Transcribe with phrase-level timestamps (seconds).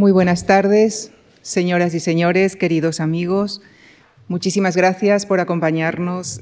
[0.00, 1.12] Muy buenas tardes,
[1.42, 3.60] señoras y señores, queridos amigos.
[4.28, 6.40] Muchísimas gracias por acompañarnos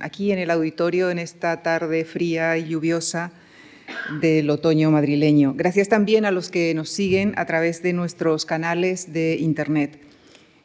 [0.00, 3.30] aquí en el auditorio en esta tarde fría y lluviosa
[4.22, 5.52] del otoño madrileño.
[5.54, 10.00] Gracias también a los que nos siguen a través de nuestros canales de Internet.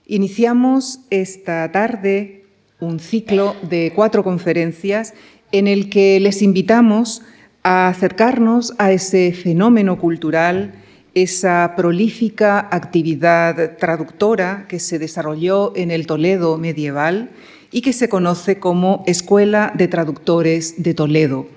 [0.07, 2.45] Iniciamos esta tarde
[2.79, 5.13] un ciclo de cuatro conferencias
[5.51, 7.21] en el que les invitamos
[7.63, 10.79] a acercarnos a ese fenómeno cultural
[11.15, 17.29] esa prolífica actividad traductora que se desarrolló en el Toledo medieval
[17.71, 21.47] y que se conoce como Escuela de Traductores de Toledo,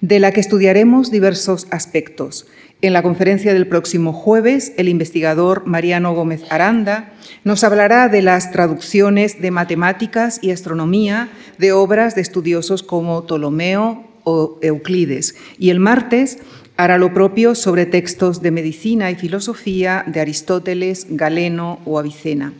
[0.00, 2.46] de la que estudiaremos diversos aspectos.
[2.82, 8.50] En la conferencia del próximo jueves, el investigador Mariano Gómez Aranda nos hablará de las
[8.52, 15.34] traducciones de matemáticas y astronomía de obras de estudiosos como Ptolomeo o Euclides.
[15.58, 16.38] Y el martes
[16.76, 22.52] hará lo propio sobre textos de medicina y filosofía de Aristóteles, Galeno o Avicena.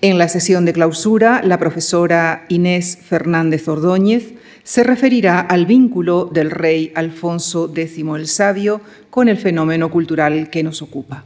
[0.00, 4.34] En la sesión de clausura, la profesora Inés Fernández Ordóñez
[4.64, 10.62] se referirá al vínculo del rey Alfonso X el Sabio con el fenómeno cultural que
[10.62, 11.24] nos ocupa.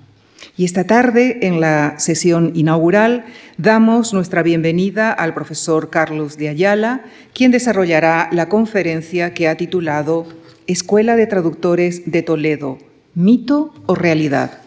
[0.58, 3.26] Y esta tarde, en la sesión inaugural,
[3.58, 10.26] damos nuestra bienvenida al profesor Carlos de Ayala, quien desarrollará la conferencia que ha titulado
[10.66, 12.78] Escuela de Traductores de Toledo,
[13.14, 14.58] mito o realidad.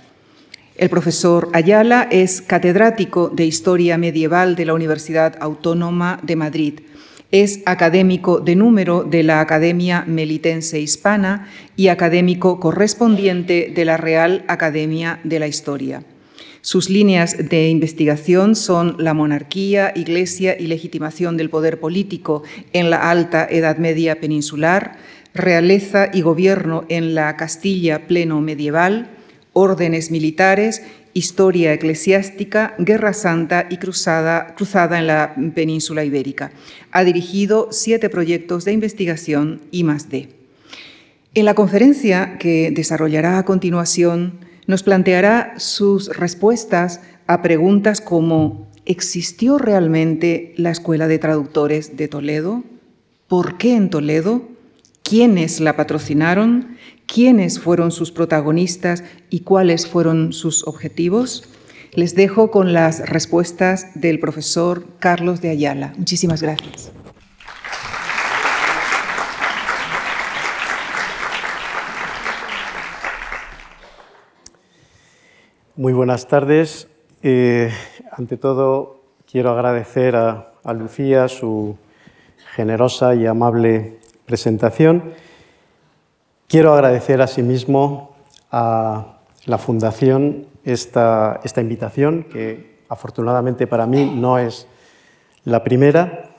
[0.78, 6.80] El profesor Ayala es catedrático de Historia Medieval de la Universidad Autónoma de Madrid.
[7.32, 14.46] Es académico de número de la Academia Melitense Hispana y académico correspondiente de la Real
[14.48, 16.06] Academia de la Historia.
[16.62, 23.10] Sus líneas de investigación son la monarquía, iglesia y legitimación del poder político en la
[23.10, 24.98] Alta Edad Media peninsular,
[25.34, 29.10] realeza y gobierno en la Castilla pleno medieval,
[29.54, 36.52] órdenes militares, historia eclesiástica, guerra santa y cruzada, cruzada en la península ibérica.
[36.92, 40.30] Ha dirigido siete proyectos de investigación y más de.
[41.36, 49.58] En la conferencia que desarrollará a continuación, nos planteará sus respuestas a preguntas como ¿existió
[49.58, 52.64] realmente la Escuela de Traductores de Toledo?
[53.28, 54.48] ¿Por qué en Toledo?
[55.10, 56.78] Quiénes la patrocinaron,
[57.08, 61.50] quiénes fueron sus protagonistas y cuáles fueron sus objetivos?
[61.94, 65.94] Les dejo con las respuestas del profesor Carlos de Ayala.
[65.98, 66.92] Muchísimas gracias.
[75.76, 76.88] Muy buenas tardes.
[77.24, 77.72] Eh,
[78.12, 81.78] ante todo, quiero agradecer a, a Lucía su
[82.54, 83.99] generosa y amable
[84.30, 85.16] presentación.
[86.48, 88.16] Quiero agradecer asimismo
[88.52, 94.68] a la Fundación esta, esta invitación, que afortunadamente para mí no es
[95.46, 96.30] la primera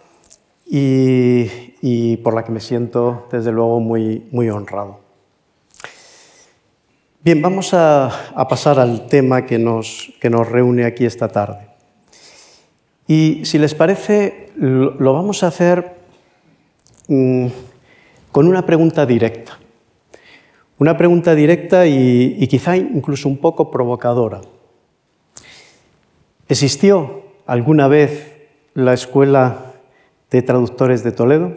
[0.66, 5.00] y, por la que me siento desde luego muy, muy honrado.
[7.24, 8.12] Bien, vamos a,
[8.48, 11.66] pasar al tema que nos, que nos reúne aquí esta tarde.
[13.08, 15.96] Y si les parece, lo, vamos a hacer
[17.08, 17.48] mm,
[18.32, 19.58] con una pregunta directa.
[20.78, 24.40] Una pregunta directa y, quizá incluso un poco provocadora.
[26.48, 28.34] ¿Existió alguna vez
[28.74, 29.72] la Escuela
[30.30, 31.52] de Traductores de Toledo?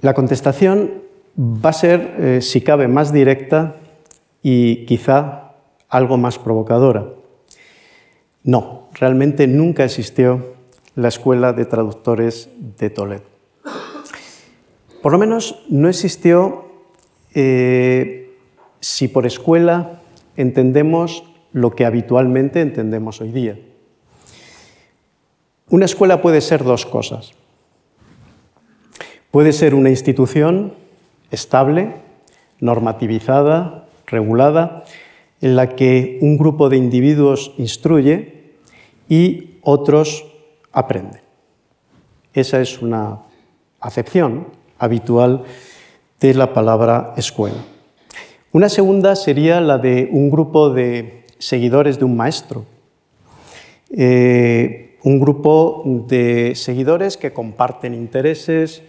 [0.00, 1.02] La contestación
[1.38, 3.76] va a ser, eh, si cabe, más directa
[4.42, 5.52] y quizá
[5.88, 7.06] algo más provocadora.
[8.42, 10.54] No, realmente nunca existió
[10.94, 13.27] la Escuela de Traductores de Toledo.
[15.02, 16.66] Por lo menos no existió,
[17.34, 18.36] eh,
[18.80, 20.00] si por escuela
[20.36, 23.58] entendemos lo que habitualmente entendemos hoy día.
[25.68, 27.32] Una escuela puede ser dos cosas.
[29.30, 30.74] Puede ser una institución
[31.30, 31.94] estable,
[32.60, 34.84] normativizada, regulada,
[35.40, 38.54] en la que un grupo de individuos instruye
[39.08, 40.26] y otros
[40.72, 41.20] aprenden.
[42.32, 43.20] Esa es una
[43.80, 45.44] acepción habitual
[46.20, 47.64] de la palabra escuela.
[48.52, 52.64] Una segunda sería la de un grupo de seguidores de un maestro,
[53.90, 58.82] eh, un grupo de seguidores que comparten intereses,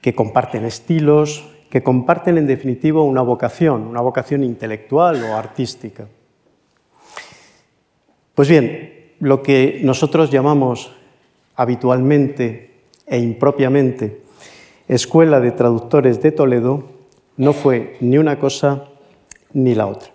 [0.00, 6.06] que comparten estilos, que comparten en definitiva una vocación, una vocación intelectual o artística.
[8.34, 10.92] Pues bien, lo que nosotros llamamos
[11.56, 12.70] habitualmente
[13.06, 14.22] e impropiamente
[14.90, 16.82] Escuela de Traductores de Toledo
[17.36, 18.86] no fue ni una cosa
[19.52, 20.10] ni la otra.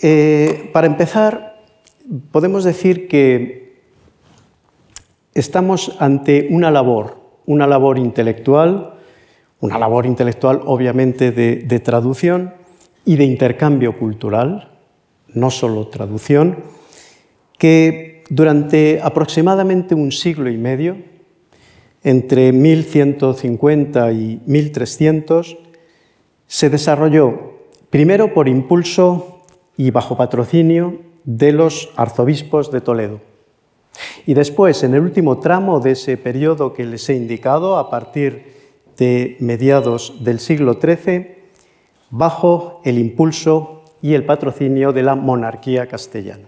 [0.00, 1.60] Eh, para empezar,
[2.30, 3.82] podemos decir que
[5.34, 7.16] estamos ante una labor,
[7.46, 8.94] una labor intelectual,
[9.58, 12.54] una labor intelectual obviamente de, de traducción
[13.04, 14.78] y de intercambio cultural,
[15.34, 16.62] no solo traducción,
[17.58, 21.15] que durante aproximadamente un siglo y medio,
[22.06, 25.58] entre 1150 y 1300,
[26.46, 27.56] se desarrolló
[27.90, 29.42] primero por impulso
[29.76, 33.20] y bajo patrocinio de los arzobispos de Toledo.
[34.24, 38.54] Y después, en el último tramo de ese periodo que les he indicado, a partir
[38.96, 41.26] de mediados del siglo XIII,
[42.10, 46.46] bajo el impulso y el patrocinio de la monarquía castellana.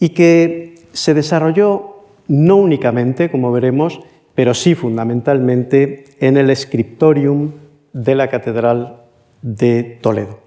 [0.00, 1.91] Y que se desarrolló
[2.32, 4.00] no únicamente, como veremos,
[4.34, 7.52] pero sí fundamentalmente en el scriptorium
[7.92, 9.02] de la Catedral
[9.42, 10.40] de Toledo.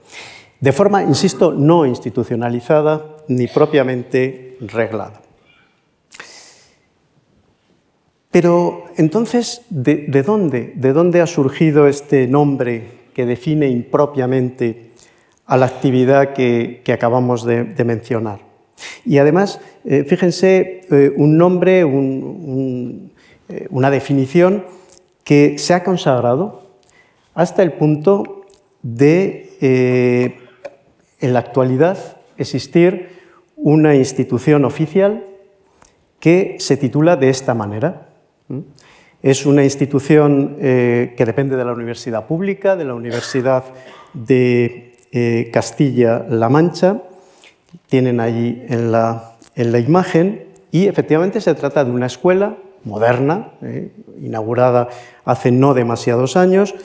[0.59, 5.21] De forma, insisto, no institucionalizada ni propiamente reglada.
[8.31, 14.91] Pero entonces, ¿de, dónde, ¿de dónde ha surgido este nombre que define impropiamente
[15.45, 18.39] a la actividad que, acabamos de, mencionar.
[19.05, 24.65] Y además, eh, fíjense, eh, un nombre, eh, una definición
[25.23, 26.63] que se ha consagrado
[27.33, 28.45] hasta el punto
[28.81, 30.37] de,
[31.19, 33.09] en la actualidad, existir
[33.55, 35.25] una institución oficial
[36.19, 38.09] que se titula de esta manera.
[39.21, 43.63] Es una institución que depende de la Universidad Pública, de la Universidad
[44.13, 47.01] de Castilla-La Mancha.
[47.87, 53.91] Tienen allí en la, imagen y efectivamente se trata de una escuela moderna, eh,
[54.21, 54.89] inaugurada
[55.23, 56.75] hace no demasiados años,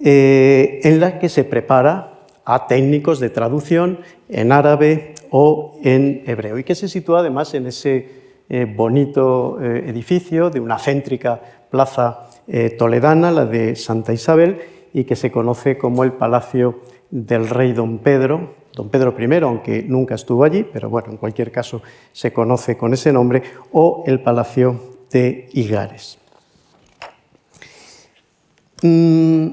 [0.00, 6.64] en la que se prepara a técnicos de traducción en árabe o en hebreo y
[6.64, 8.08] que se sitúa además en ese
[8.76, 11.40] bonito edificio de una céntrica
[11.74, 14.60] plaza eh, toledana, la de Santa Isabel,
[14.92, 16.80] y que se conoce como el Palacio
[17.10, 21.52] del Rey Don Pedro, Don Pedro I, aunque nunca estuvo allí, pero bueno, en cualquier
[21.52, 21.80] caso
[22.12, 23.42] se conoce con ese nombre,
[23.72, 26.18] o el Palacio de Higares.
[28.82, 29.48] Mm,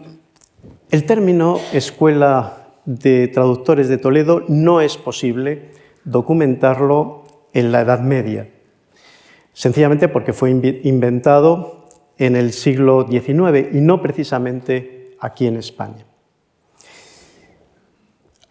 [0.90, 5.70] el término Escuela de Traductores de Toledo no es posible
[6.04, 8.50] documentarlo en la Edad Media,
[9.54, 16.06] sencillamente porque fue inventado en el siglo XIX y no precisamente aquí en España.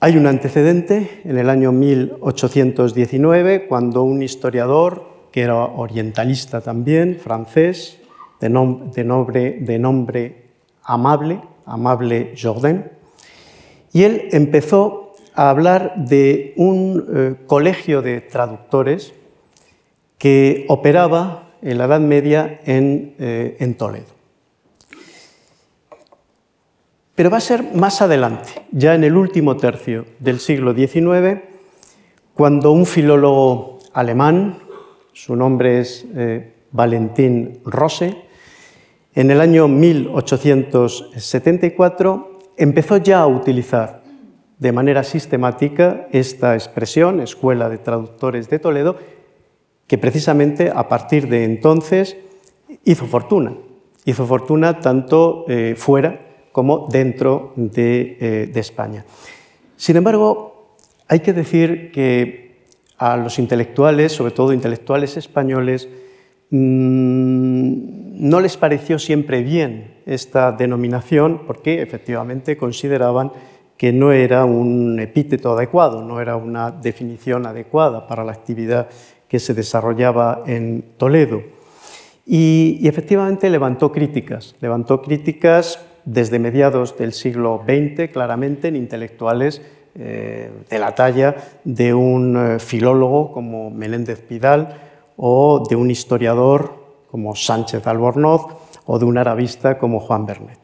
[0.03, 7.99] Hay un antecedente en el año 1819, cuando un historiador, que era orientalista también, francés,
[8.41, 10.45] de, nombre,
[10.85, 12.87] Amable, Amable Jourdain,
[13.93, 19.13] y él empezó a hablar de un eh, colegio de traductores
[20.17, 24.20] que operaba en la Edad Media eh, en, Toledo.
[27.21, 31.43] Pero va a ser más adelante, ya en el último tercio del siglo XIX,
[32.33, 34.57] cuando un filólogo alemán,
[35.13, 38.17] su nombre es eh, Valentín Rose,
[39.15, 44.03] en el año 1874 empezó ya a utilizar
[44.59, 48.97] de manera sistemática esta expresión, Escuela de Traductores de Toledo,
[49.87, 52.17] que precisamente a partir de entonces
[52.83, 53.53] hizo fortuna.
[54.07, 59.05] Hizo fortuna tanto eh, fuera como dentro eh, de, España.
[59.77, 60.77] Sin embargo,
[61.09, 62.67] hay que decir que
[62.99, 65.89] a los intelectuales, sobre todo intelectuales españoles,
[66.51, 73.33] mm, no les pareció siempre bien esta denominación porque efectivamente consideraban
[73.77, 78.91] que no era un epíteto adecuado, no era una definición adecuada para la actividad
[79.27, 81.41] que se desarrollaba en Toledo.
[82.27, 89.63] Y, efectivamente levantó críticas, levantó críticas desde mediados del siglo XX, claramente, en intelectuales
[89.95, 94.77] eh, de la talla de un eh, filólogo como Menéndez Pidal
[95.17, 96.75] o de un historiador
[97.11, 98.47] como Sánchez Albornoz
[98.87, 100.59] o de un arabista como Juan Bernet.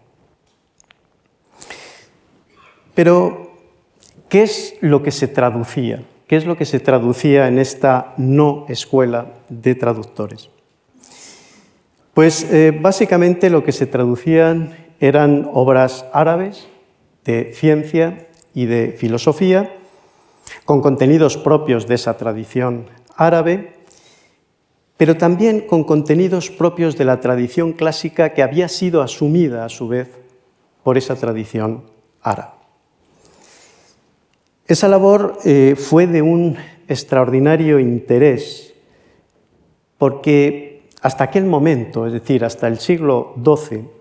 [2.94, 3.50] Pero,
[4.28, 6.02] ¿qué es lo que se traducía?
[6.26, 10.50] ¿Qué es lo que se traducía en esta no escuela de traductores?
[12.14, 16.68] Pues eh, básicamente lo que se traducían eran obras árabes
[17.24, 19.76] de ciencia y de filosofía,
[20.64, 22.86] con contenidos propios de esa tradición
[23.16, 23.74] árabe,
[24.96, 29.88] pero también con contenidos propios de la tradición clásica que había sido asumida a su
[29.88, 30.08] vez
[30.82, 31.84] por esa tradición
[32.22, 32.52] árabe.
[34.66, 36.56] Esa labor eh, fue de un
[36.88, 38.74] extraordinario interés
[39.98, 43.95] porque hasta aquel momento, es decir, hasta el siglo XII,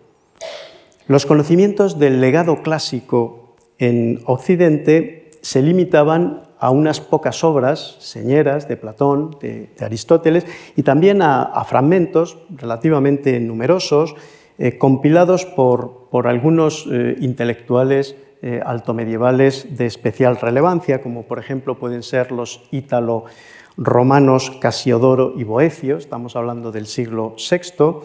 [1.08, 8.78] los conocimientos del legado clásico en Occidente se limitaban a unas pocas obras señeras de
[8.78, 10.46] Platón, de, Aristóteles,
[10.76, 14.16] y también a, fragmentos relativamente numerosos,
[14.58, 22.04] eh, compilados por, algunos eh, intelectuales eh, altomedievales de especial relevancia, como por ejemplo pueden
[22.04, 28.00] ser los ítalo-romanos Casiodoro y Boecio, estamos hablando del siglo VI,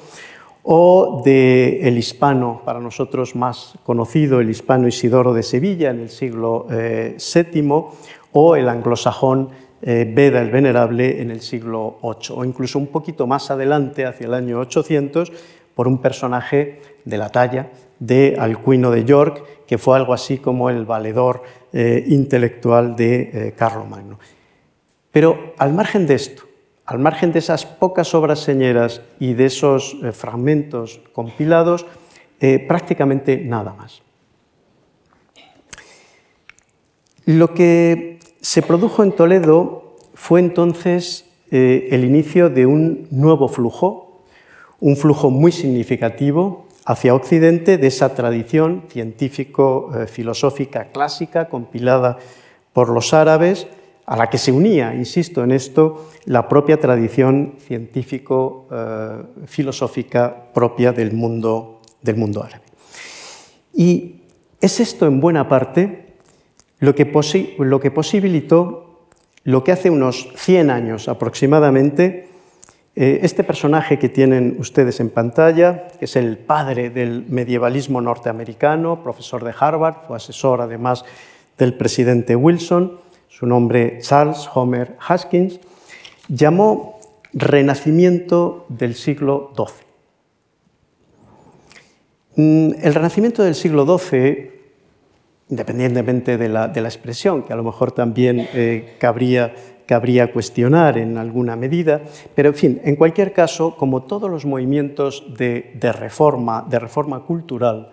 [0.62, 6.66] o del hispano, para nosotros más conocido, el hispano Isidoro de Sevilla en el siglo
[6.68, 7.84] VII,
[8.32, 9.50] o el anglosajón
[9.82, 14.26] eh, Beda el Venerable en el siglo VIII, o incluso un poquito más adelante, hacia
[14.26, 15.32] el año 800,
[15.74, 20.68] por un personaje de la talla de Alcuino de York, que fue algo así como
[20.68, 24.18] el valedor eh, intelectual de eh, Carlomagno.
[25.10, 26.42] Pero al margen de esto,
[26.90, 31.87] al margen de esas pocas obras señeras y de esos fragmentos compilados,
[32.66, 34.02] prácticamente nada más.
[37.26, 44.23] Lo que se produjo en Toledo fue entonces eh, el inicio de un nuevo flujo,
[44.80, 52.18] un flujo muy significativo hacia Occidente de esa tradición científico-filosófica clásica compilada
[52.73, 53.68] por los árabes,
[54.10, 61.80] a la que se unía, insisto en esto, la propia tradición científico-filosófica propia del mundo,
[62.02, 62.64] del mundo árabe.
[63.72, 64.22] Y
[64.60, 66.16] es esto en buena parte
[66.80, 69.06] lo que, posibilitó
[69.44, 72.30] lo que hace unos 100 años aproximadamente,
[72.96, 79.04] eh, este personaje que tienen ustedes en pantalla, que es el padre del medievalismo norteamericano,
[79.04, 81.04] profesor de Harvard, fue asesor además
[81.56, 82.98] del presidente Wilson,
[83.30, 85.58] su nombre Charles Homer Haskins,
[86.28, 86.99] llamó
[87.32, 89.66] Renacimiento del siglo XII.
[92.37, 94.60] Mm, el Renacimiento del siglo XII
[95.50, 99.52] independientemente de la, expresión, que a lo mejor también eh, cabría,
[100.32, 102.02] cuestionar en alguna medida,
[102.37, 107.90] pero en fin, en cualquier caso, como todos los movimientos de, reforma, de reforma cultural,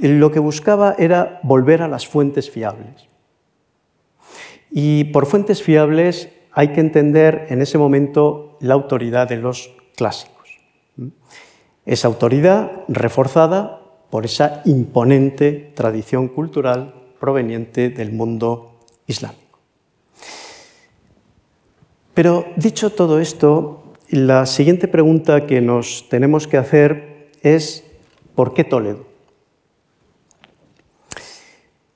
[0.00, 3.08] lo que buscaba era volver a las fuentes fiables.
[4.76, 10.58] Y por fuentes fiables hay que entender en ese momento la autoridad de los clásicos.
[11.86, 19.60] Esa autoridad reforzada por esa imponente tradición cultural proveniente del mundo islámico.
[22.12, 27.84] Pero dicho todo esto, la siguiente pregunta que nos tenemos que hacer es
[28.34, 29.06] ¿por qué Toledo?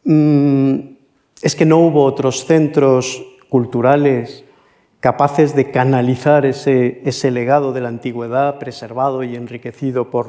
[0.04, 0.97] Mm,
[1.40, 4.44] ¿Es que no hubo otros centros culturales
[4.98, 10.26] capaces de canalizar ese, legado de la antigüedad preservado y enriquecido por,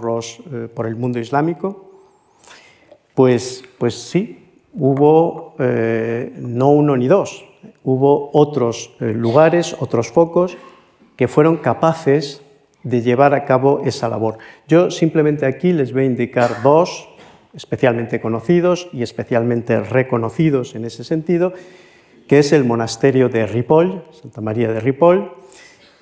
[0.51, 1.89] eh, el mundo islámico?
[3.15, 7.43] Pues, pues sí, hubo eh, no uno ni dos,
[7.83, 10.57] hubo otros eh, lugares, otros focos
[11.15, 12.43] que fueron capaces
[12.83, 14.37] de llevar a cabo esa labor.
[14.67, 17.09] Yo simplemente aquí les voy a indicar dos
[17.53, 21.53] especialmente conocidos y especialmente reconocidos en ese sentido,
[22.27, 25.31] que es el monasterio de Ripoll, Santa María de Ripoll,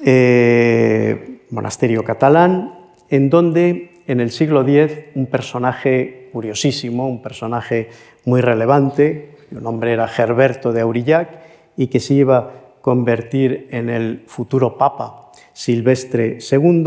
[0.03, 2.75] eh, monasterio catalán,
[3.09, 7.89] en donde en el siglo X un personaje curiosísimo, un personaje
[8.25, 11.29] muy relevante, su nombre era Gerberto de Aurillac
[11.77, 12.51] y que se iba a
[12.81, 16.83] convertir en el futuro Papa Silvestre II,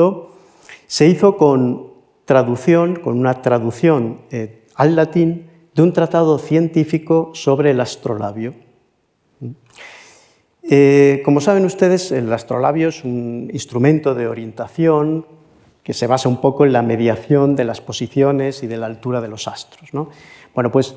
[0.86, 1.89] se hizo con
[2.30, 8.54] traducción, con una traducción eh, al latín de un tratado científico sobre el astrolabio.
[10.62, 15.26] Eh, como saben ustedes, el astrolabio es un instrumento de orientación
[15.82, 19.20] que se basa un poco en la mediación de las posiciones y de la altura
[19.20, 19.90] de los astros.
[20.54, 20.94] Bueno, pues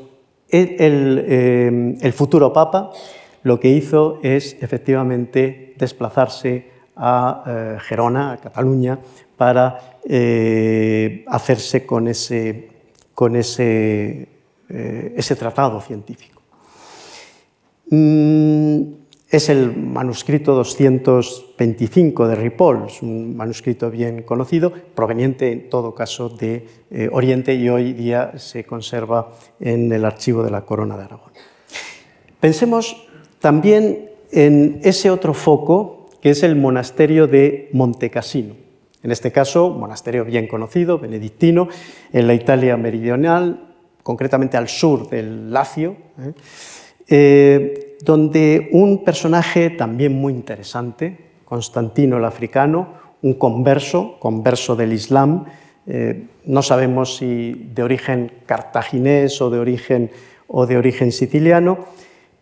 [0.49, 2.91] el, eh, futuro Papa
[3.41, 8.99] lo que hizo es efectivamente desplazarse a Gerona, a Cataluña,
[9.43, 9.77] para
[11.27, 12.69] hacerse con ese,
[14.69, 16.41] ese tratado científico.
[17.89, 18.81] Mm,
[19.29, 26.65] es el manuscrito 225 de Ripoll, un manuscrito bien conocido, proveniente en todo caso de
[26.89, 31.33] eh, Oriente y hoy día se conserva en el archivo de la Corona de Aragón.
[32.39, 32.95] Pensemos
[33.39, 38.62] también en ese otro foco que es el monasterio de Montecassino.
[39.03, 41.67] En este caso, monasterio bien conocido, benedictino,
[42.12, 45.95] en la Italia meridional, concretamente al sur del Lacio.
[46.19, 46.33] ¿eh?
[47.07, 55.45] eh, donde un personaje también muy interesante, Constantino el Africano, un converso, converso del Islam,
[55.86, 60.12] eh, no sabemos si de origen cartaginés o de origen,
[60.48, 61.86] o de origen siciliano,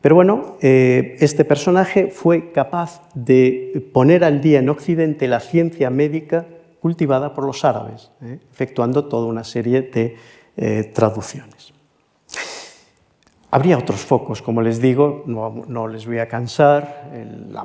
[0.01, 5.89] pero bueno, eh, este personaje fue capaz de poner al día en Occidente la ciencia
[5.89, 6.45] médica
[6.79, 8.39] cultivada por los árabes, ¿eh?
[8.51, 10.17] efectuando toda una serie de
[10.93, 11.73] traducciones.
[13.51, 17.55] Habría otros focos, como les digo, no, les voy a cansar, el,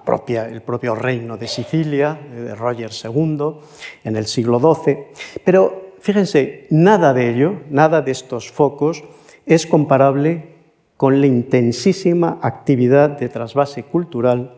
[0.53, 3.57] el propio reino de Sicilia, de Roger II,
[4.05, 4.99] en el siglo XII,
[5.45, 9.03] pero Fíjense, nada de ello, nada de estos focos
[9.45, 10.56] es comparable
[10.97, 14.55] con la intensísima actividad de trasvase cultural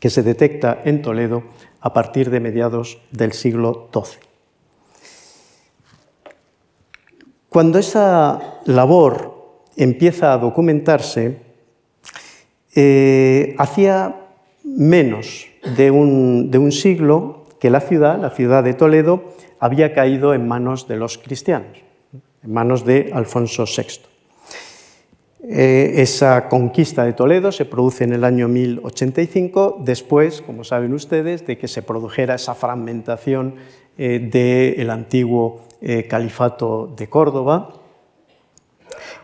[0.00, 1.44] que se detecta en Toledo
[1.80, 4.18] a partir de mediados del siglo XII.
[7.48, 11.40] Cuando esa labor empieza a documentarse,
[12.74, 14.16] eh, hacía
[14.64, 20.34] menos de un, de un siglo que la ciudad, la ciudad de Toledo, había caído
[20.34, 21.78] en manos de los cristianos,
[22.42, 24.15] en manos de Alfonso VI.
[25.48, 31.46] Eh, esa conquista de Toledo se produce en el año 1085, después, como saben ustedes,
[31.46, 33.54] de que se produjera esa fragmentación
[33.96, 37.74] eh, del antiguo eh, califato de Córdoba,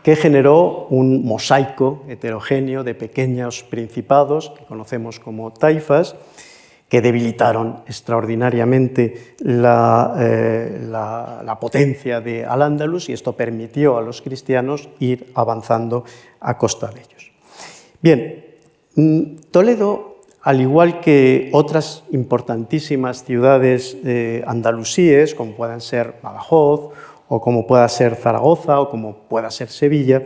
[0.01, 6.15] que generó un mosaico heterogéneo de pequeños principados, que conocemos como taifas,
[6.93, 10.79] que debilitaron extraordinariamente la, eh,
[11.59, 16.05] potencia de Al-Ándalus y esto permitió a los cristianos ir avanzando
[16.39, 17.31] a costa de ellos.
[17.99, 18.45] Bien,
[18.93, 26.91] mm, Toledo, al igual que otras importantísimas ciudades eh, andalusíes, como puedan ser Badajoz,
[27.27, 30.21] o como pueda ser Zaragoza, o como pueda ser Sevilla,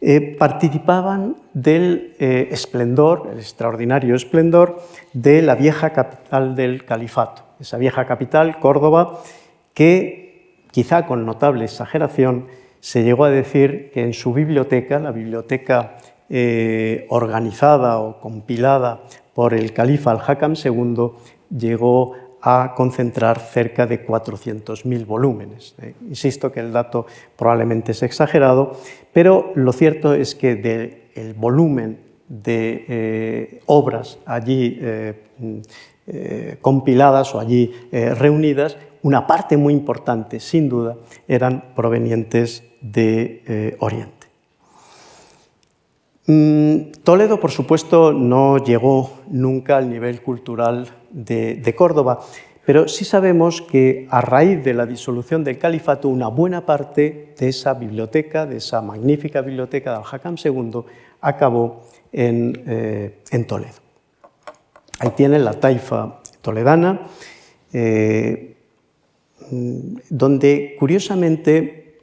[0.00, 4.82] eh, participaban del eh, esplendor, el extraordinario esplendor
[5.14, 9.20] de la vieja capital del califato, esa vieja capital, Córdoba,
[9.72, 12.46] que quizá con notable exageración
[12.80, 15.96] se llegó a decir que en su biblioteca, la biblioteca
[16.28, 19.00] eh, organizada o compilada
[19.34, 21.12] por el califa al-Hakam II,
[21.56, 25.74] llegó a concentrar cerca de 400.000 volúmenes.
[26.08, 28.76] Insisto que el dato probablemente es exagerado,
[29.16, 37.72] pero lo cierto es que del volumen de eh, obras allí eh, compiladas o allí
[37.90, 44.26] reunidas, una parte muy importante, sin duda, eran provenientes de Oriente.
[46.26, 52.20] Mm, Toledo, por supuesto, no llegó nunca al nivel cultural de, Córdoba,
[52.66, 57.48] pero sí sabemos que a raíz de la disolución del califato, una buena parte de
[57.48, 60.82] esa biblioteca, de esa magnífica biblioteca de Al-Hakam II,
[61.20, 63.76] acabó eh, en, Toledo.
[64.98, 67.02] Ahí tienen la taifa toledana,
[67.72, 68.56] eh,
[70.10, 72.00] donde curiosamente,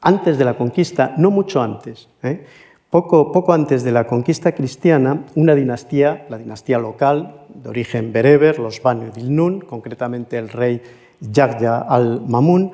[0.00, 2.44] antes de la conquista, no mucho antes, ¿eh?
[2.90, 8.82] Poco, antes de la conquista cristiana, una dinastía, la dinastía local, de origen bereber, los
[8.82, 10.82] Banu Dilnun, concretamente el rey
[11.20, 12.72] Yagya al-Mamun,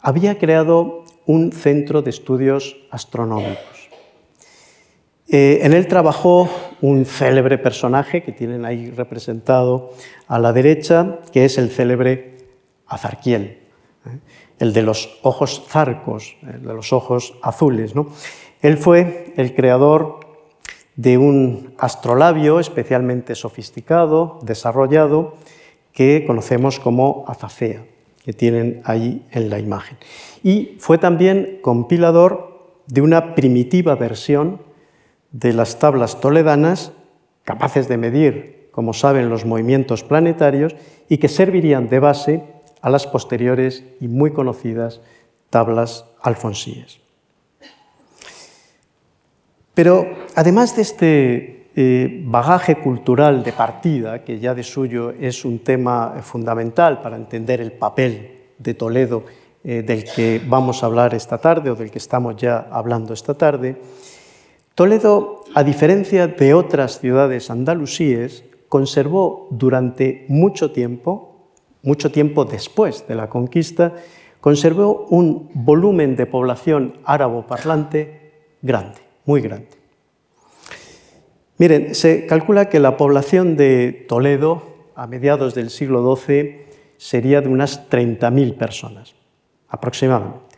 [0.00, 3.90] había creado un centro de estudios astronómicos.
[5.28, 6.48] Eh, en él trabajó
[6.80, 9.92] un célebre personaje que tienen ahí representado
[10.26, 12.38] a la derecha, que es el célebre
[12.86, 13.42] Azarquiel,
[14.06, 14.18] ¿eh?
[14.58, 17.94] el de los ojos zarcos, el de los ojos azules.
[17.94, 18.08] ¿no?
[18.60, 20.19] Él fue el creador
[20.96, 25.34] de un astrolabio especialmente sofisticado, desarrollado,
[25.92, 27.84] que conocemos como azacea,
[28.24, 29.98] que tienen ahí en la imagen.
[30.42, 32.50] Y fue también compilador
[32.86, 34.60] de una primitiva versión
[35.32, 36.92] de las tablas toledanas,
[37.44, 40.74] capaces de medir, como saben, los movimientos planetarios
[41.08, 42.42] y que servirían de base
[42.82, 45.00] a las posteriores y muy conocidas
[45.50, 47.00] tablas alfonsíes.
[49.74, 55.60] Pero además de este eh, bagaje cultural de partida, que ya de suyo es un
[55.60, 59.24] tema fundamental para entender el papel de Toledo
[59.62, 63.34] eh, del que vamos a hablar esta tarde o del que estamos ya hablando esta
[63.34, 63.80] tarde,
[64.74, 71.52] Toledo, a diferencia de otras ciudades andalusíes, conservó durante mucho tiempo,
[71.82, 73.92] mucho tiempo después de la conquista,
[74.40, 79.68] conservó un volumen de población árabo parlante grande muy grande.
[81.56, 86.62] Miren, se calcula que la población de Toledo a mediados del siglo XII
[86.96, 89.14] sería de unas 30.000 personas,
[89.68, 90.56] aproximadamente.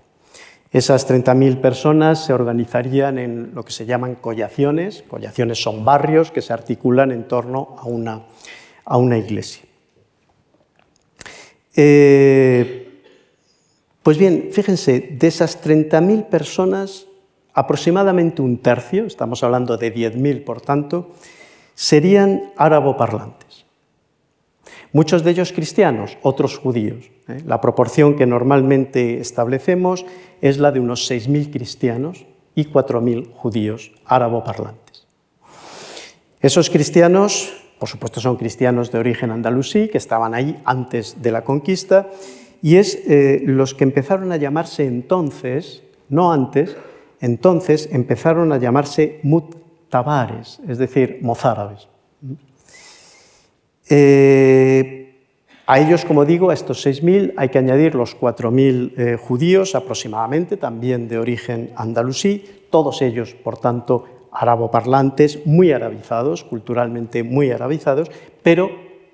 [0.70, 5.04] Esas 30.000 personas se organizarían en lo que se llaman collaciones.
[5.06, 8.22] Collaciones son barrios que se articulan en torno a una,
[8.86, 9.64] a una iglesia.
[11.76, 13.02] Eh,
[14.02, 17.06] pues bien, fíjense, de esas 30.000 personas,
[17.54, 21.10] aproximadamente un tercio, estamos hablando de 10.000 por tanto,
[21.74, 23.64] serían árabo-parlantes.
[24.92, 27.10] Muchos de ellos cristianos, otros judíos.
[27.28, 27.42] ¿eh?
[27.46, 30.04] La proporción que normalmente establecemos
[30.40, 35.06] es la de unos 6.000 cristianos y 4.000 judíos árabo-parlantes.
[36.40, 41.42] Esos cristianos por supuesto son cristianos de origen andalusí, que estaban ahí antes de la
[41.42, 42.10] conquista,
[42.62, 46.76] y es eh, los que empezaron a llamarse entonces, no antes,
[47.22, 51.88] entonces empezaron a llamarse mutabares, es decir, mozárabes.
[53.88, 55.28] Eh,
[55.66, 60.56] a ellos, como digo, a estos 6.000 hay que añadir los 4.000 eh, judíos aproximadamente,
[60.56, 68.10] también de origen andalusí, todos ellos, por tanto, araboparlantes muy arabizados, culturalmente muy arabizados,
[68.42, 68.68] pero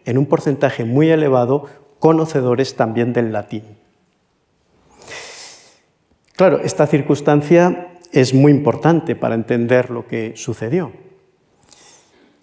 [0.06, 1.64] en un porcentaje muy elevado
[1.98, 3.64] conocedores también del latín.
[6.38, 10.92] Claro, esta circunstancia es muy importante para entender lo que sucedió.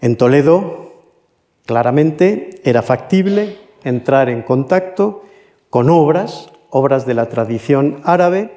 [0.01, 0.93] En Toledo,
[1.65, 5.23] claramente, era factible entrar en contacto
[5.69, 8.51] con obras, obras de la tradición árabe,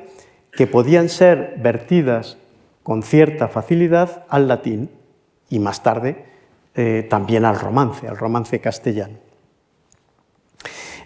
[0.53, 2.37] que podían ser vertidas
[2.83, 4.91] con cierta facilidad al latín
[5.49, 6.25] y más tarde
[6.75, 9.15] eh, también al romance, al romance castellano.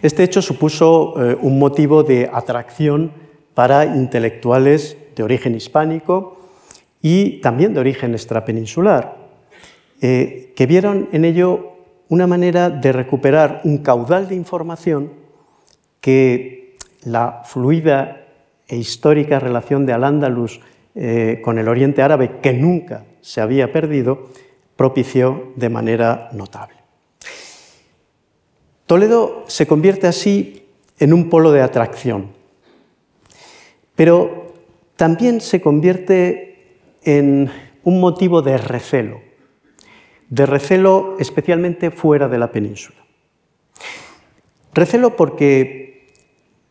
[0.01, 3.11] Este hecho supuso eh, un motivo de atracción
[3.53, 6.37] para intelectuales de origen hispánico
[7.01, 9.17] y también de origen extrapeninsular,
[10.01, 11.73] eh, que vieron en ello
[12.09, 15.11] una manera de recuperar un caudal de información
[15.99, 18.25] que la fluida
[18.67, 20.61] e histórica relación de Al-Ándalus
[20.95, 24.29] eh, con el Oriente Árabe, que nunca se había perdido,
[24.75, 26.75] propició de manera notable.
[28.85, 30.67] Toledo se convierte así
[30.99, 32.31] en un polo de atracción,
[33.95, 34.42] pero
[34.95, 37.49] también se convierte en
[37.83, 39.21] un motivo de recelo,
[40.29, 42.97] de recelo especialmente fuera de la península.
[44.73, 46.09] Recelo porque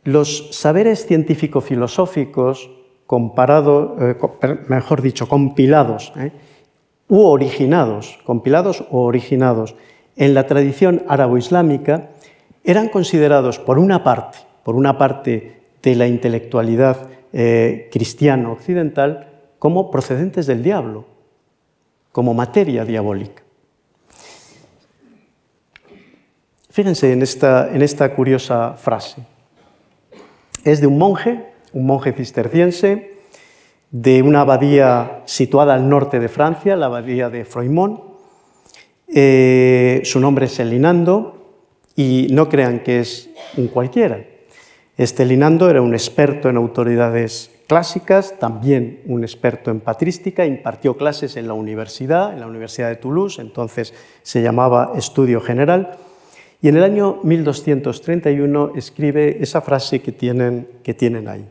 [0.04, 2.70] los saberes científico-filosóficos
[3.06, 4.16] comparado, eh,
[4.68, 6.32] mejor dicho, compilados eh,
[7.08, 9.76] u originados, compilados o originados
[10.16, 12.10] en la tradición árabo-islámica,
[12.64, 19.90] eran considerados por una parte, por una parte de la intelectualidad eh, cristiana occidental, como
[19.90, 21.04] procedentes del diablo,
[22.10, 23.42] como materia diabólica.
[26.70, 29.22] Fíjense en esta, en esta curiosa frase.
[30.64, 33.12] Es de un monje un monje cisterciense
[33.90, 38.00] de una abadía situada al norte de Francia, la abadía de Froimont.
[39.06, 41.58] Eh, su nombre es Elinando
[41.94, 44.24] y no crean que es un cualquiera.
[44.98, 51.38] Este Elinando era un experto en autoridades clásicas, también un experto en patrística, impartió clases
[51.38, 55.96] en la universidad, en la Universidad de Toulouse, entonces se llamaba Estudio General,
[56.60, 61.46] y en el año 1231 escribe esa frase que tienen, que tienen ahí.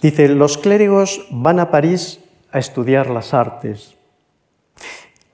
[0.00, 3.96] Dice, los clérigos van a París a estudiar las artes,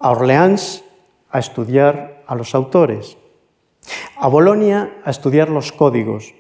[0.01, 0.83] a Orleans
[1.31, 3.17] a estudiar a los autores,
[4.17, 6.35] a Bolonia a estudiar los códigos,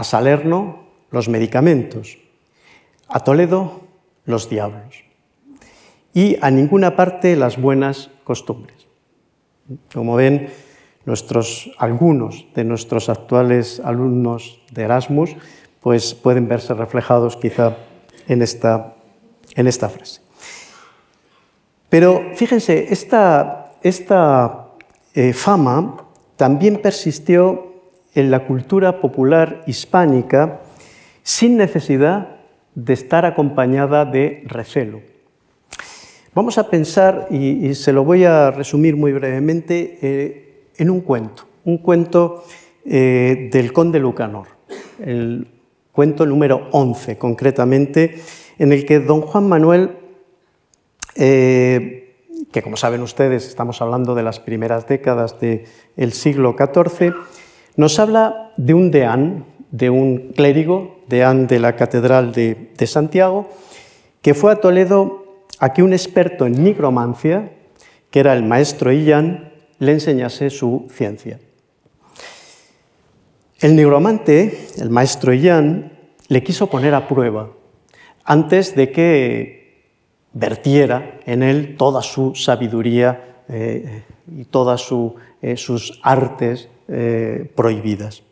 [0.00, 0.78] a Salerno
[1.10, 2.16] los medicamentos,
[3.06, 3.82] a Toledo
[4.24, 5.04] los diablos
[6.14, 8.88] y a ninguna parte las buenas costumbres.
[9.92, 10.48] Como ven,
[11.04, 15.36] nuestros, algunos de nuestros actuales alumnos de Erasmus
[15.80, 17.76] pues pueden verse reflejados quizá
[18.26, 18.94] en esta,
[19.54, 20.22] en esta frase.
[21.90, 24.70] Pero fíjense, esta, esta
[25.12, 27.69] eh, fama también persistió
[28.14, 30.60] en la cultura popular hispánica
[31.22, 32.36] sin necesidad
[32.74, 35.00] de estar acompañada de recelo.
[36.34, 41.44] Vamos a pensar, y, se lo voy a resumir muy brevemente, eh, en un cuento,
[41.64, 42.44] un cuento
[42.84, 44.46] eh, del conde Lucanor,
[45.04, 45.48] el
[45.92, 48.20] cuento número 11 concretamente,
[48.58, 49.90] en el que don Juan Manuel,
[51.16, 52.14] eh,
[52.52, 57.14] que como saben ustedes estamos hablando de las primeras décadas del siglo XIV,
[57.76, 63.48] nos habla de un deán, de un clérigo, deán de la Catedral de, Santiago,
[64.22, 65.24] que fue a Toledo
[65.58, 67.52] a que un experto en nigromancia,
[68.10, 71.38] que era el maestro Illán, le enseñase su ciencia.
[73.60, 75.92] El negromante, el maestro Ian,
[76.28, 77.50] le quiso poner a prueba
[78.24, 79.90] antes de que
[80.32, 84.04] vertiera en él toda su sabiduría eh,
[84.34, 84.88] y todas
[85.42, 88.22] eh, sus artes eh, prohibidas.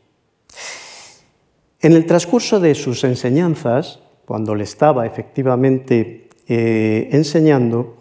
[1.80, 7.98] En el transcurso de sus enseñanzas, cuando le estaba efectivamente enseñando,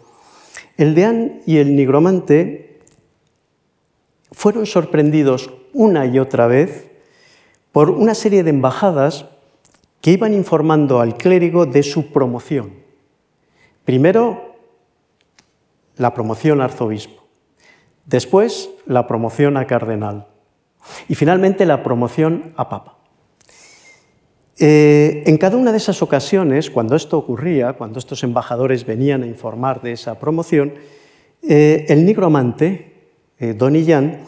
[0.76, 2.80] el deán y el nigromante
[4.32, 6.88] fueron sorprendidos una y otra vez
[7.72, 9.26] por una serie de embajadas
[10.00, 12.72] que iban informando al clérigo de su promoción.
[13.84, 14.54] Primero,
[15.96, 17.24] la promoción a arzobispo,
[18.06, 20.26] después la promoción a cardenal
[21.08, 22.98] y finalmente la promoción a papa.
[24.60, 29.26] Eh, en cada una de esas ocasiones, cuando esto ocurría, cuando estos embajadores venían a
[29.26, 30.74] informar de esa promoción,
[31.42, 34.20] eh, el nigromante, eh, Don Illán,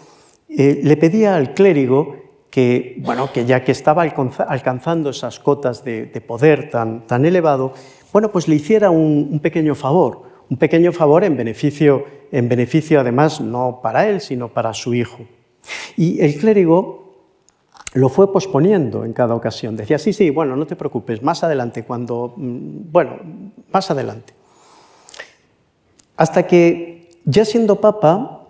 [0.48, 2.16] le pedía al clérigo
[2.50, 7.72] que, bueno, que ya que estaba alcanzando esas cotas de, poder tan, tan, elevado,
[8.12, 13.40] bueno, pues le hiciera un, pequeño favor, un pequeño favor en beneficio, en beneficio además
[13.40, 15.20] no para él, sino para su hijo.
[15.96, 17.14] Y el clérigo
[17.94, 19.76] lo fue posponiendo en cada ocasión.
[19.76, 23.18] Decía, sí, sí, bueno, no te preocupes, más adelante, cuando, mm, bueno,
[23.72, 24.32] más adelante.
[26.16, 28.46] Hasta que, ya siendo papa,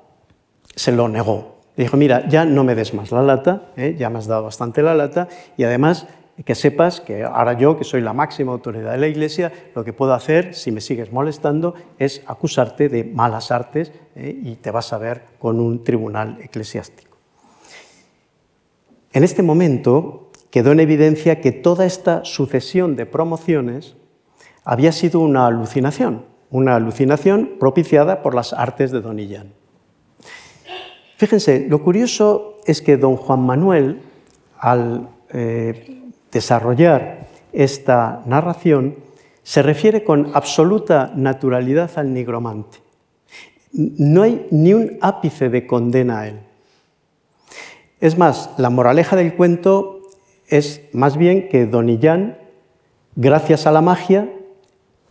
[0.75, 3.97] se lo negó dijo, mira, ya no me des más la lata, ¿eh?
[3.99, 6.07] ya me has dado bastante la lata, y además
[6.45, 9.93] que sepas que ahora yo, que soy la máxima autoridad de la Iglesia, lo que
[9.93, 14.39] puedo hacer, si me sigues molestando, es acusarte de malas artes ¿eh?
[14.43, 17.10] y te vas a ver con un tribunal eclesiástico.
[19.13, 23.97] En este momento quedó en evidencia que toda esta sucesión de promociones
[24.65, 29.53] había sido una alucinación, una alucinación propiciada por las artes de Don Illán.
[31.17, 34.01] Fíjense, lo curioso es que don Juan Manuel,
[34.59, 38.97] al eh, desarrollar esta narración,
[39.43, 42.79] se refiere con absoluta naturalidad al nigromante.
[43.73, 46.41] No hay ni un ápice de condena a él.
[48.01, 50.01] Es más, la moraleja del cuento
[50.49, 52.39] es más bien que Don Illán,
[53.15, 54.33] gracias a la magia,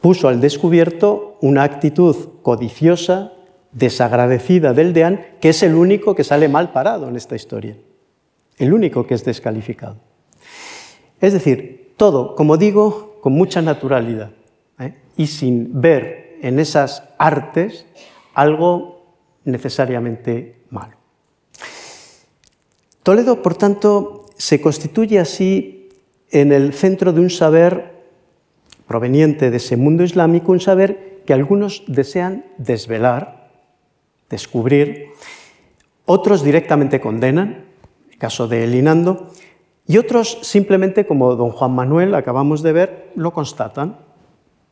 [0.01, 3.33] puso al descubierto una actitud codiciosa,
[3.71, 7.77] desagradecida del deán, que es el único que sale mal parado en esta historia,
[8.57, 9.97] el único que es descalificado.
[11.21, 14.31] Es decir, todo, como digo, con mucha naturalidad
[14.79, 14.95] ¿eh?
[15.15, 17.85] y sin ver en esas artes
[18.33, 20.98] algo necesariamente malo.
[23.09, 25.89] Toledo, por tanto, se constituye así
[26.29, 28.05] en el centro de un saber
[28.85, 33.49] proveniente de ese mundo islámico, un saber que algunos desean desvelar,
[34.29, 35.07] descubrir.
[36.05, 37.65] Otros directamente condenan,
[38.11, 39.31] el caso de Elinando,
[39.87, 43.97] y otros simplemente, como don Juan Manuel acabamos de ver, lo constatan,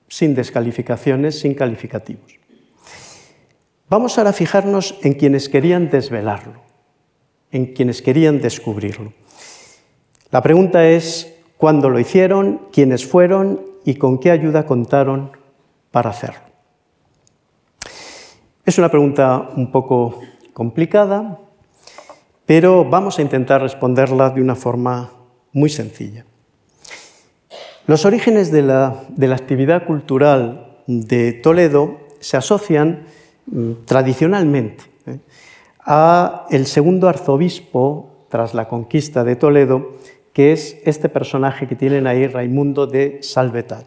[0.10, 2.38] sin descalificaciones, sin calificativos.
[3.90, 6.67] Vamos ahora a fijarnos en quienes querían desvelarlo,
[7.58, 9.14] en quienes querían descubrirlo.
[10.30, 15.32] La pregunta es cuándo lo hicieron, quiénes fueron y con qué ayuda contaron
[15.90, 16.42] para hacerlo.
[18.64, 20.20] Es una pregunta un poco
[20.54, 21.40] complicada,
[22.46, 25.12] pero vamos a intentar responderla de una forma
[25.52, 26.26] muy sencilla.
[27.88, 29.02] Los orígenes de la,
[29.34, 33.06] actividad cultural de Toledo se asocian
[33.48, 34.97] mm, tradicionalmente.
[35.88, 39.94] A el segundo arzobispo tras la conquista de Toledo,
[40.34, 43.86] que es este personaje que tienen ahí, Raimundo de Salvetat.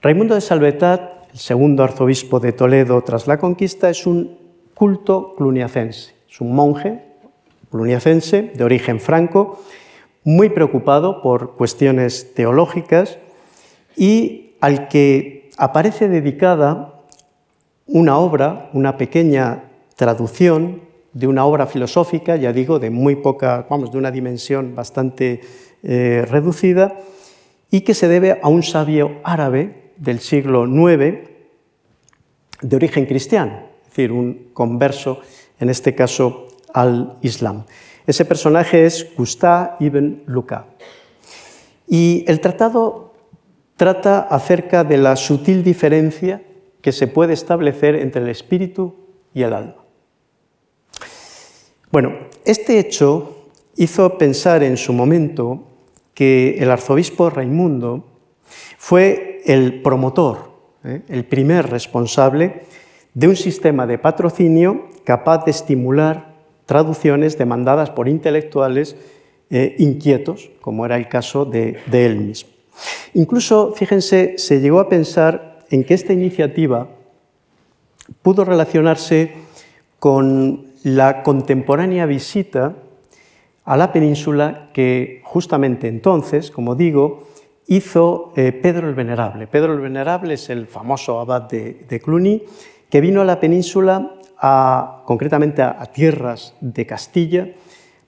[0.00, 4.38] Raimundo de Salvetat el segundo arzobispo de Toledo tras la conquista, es un
[4.74, 6.14] culto cluniacense.
[6.28, 7.04] Es un monje
[7.70, 9.62] cluniacense de origen franco,
[10.24, 13.18] muy preocupado por cuestiones teológicas
[13.94, 16.94] y al que aparece dedicada
[17.86, 19.67] una obra, una pequeña
[19.98, 20.82] traducción
[21.12, 25.40] de una obra filosófica, ya digo, de muy poca, vamos, de una dimensión bastante
[25.82, 27.00] eh, reducida,
[27.68, 31.28] y que se debe a un sabio árabe del siglo IX
[32.62, 35.20] de origen cristiano, es decir, un converso,
[35.58, 37.64] en este caso, al Islam.
[38.06, 40.66] Ese personaje es Gustave ibn Luca.
[41.88, 43.14] Y el tratado
[43.76, 46.42] trata acerca de la sutil diferencia
[46.80, 48.94] que se puede establecer entre el espíritu
[49.34, 49.77] y el alma.
[51.90, 52.12] Bueno,
[52.44, 53.46] este hecho
[53.76, 55.64] hizo pensar en su momento
[56.12, 58.04] que el arzobispo Raimundo
[58.76, 60.50] fue el promotor,
[60.84, 61.00] ¿eh?
[61.08, 62.64] el primer responsable
[63.14, 66.34] de un sistema de patrocinio capaz de estimular
[66.66, 68.94] traducciones demandadas por intelectuales
[69.48, 72.50] eh, inquietos, como era el caso de, de él mismo.
[73.14, 76.88] Incluso, fíjense, se llegó a pensar en que esta iniciativa
[78.20, 79.32] pudo relacionarse
[79.98, 82.74] con la contemporánea visita
[83.64, 87.28] a la península que justamente entonces, como digo,
[87.66, 89.46] hizo eh, Pedro el Venerable.
[89.46, 92.42] Pedro el Venerable es el famoso abad de, Cluny,
[92.88, 94.14] que vino a la península,
[95.04, 97.48] concretamente a, tierras de Castilla,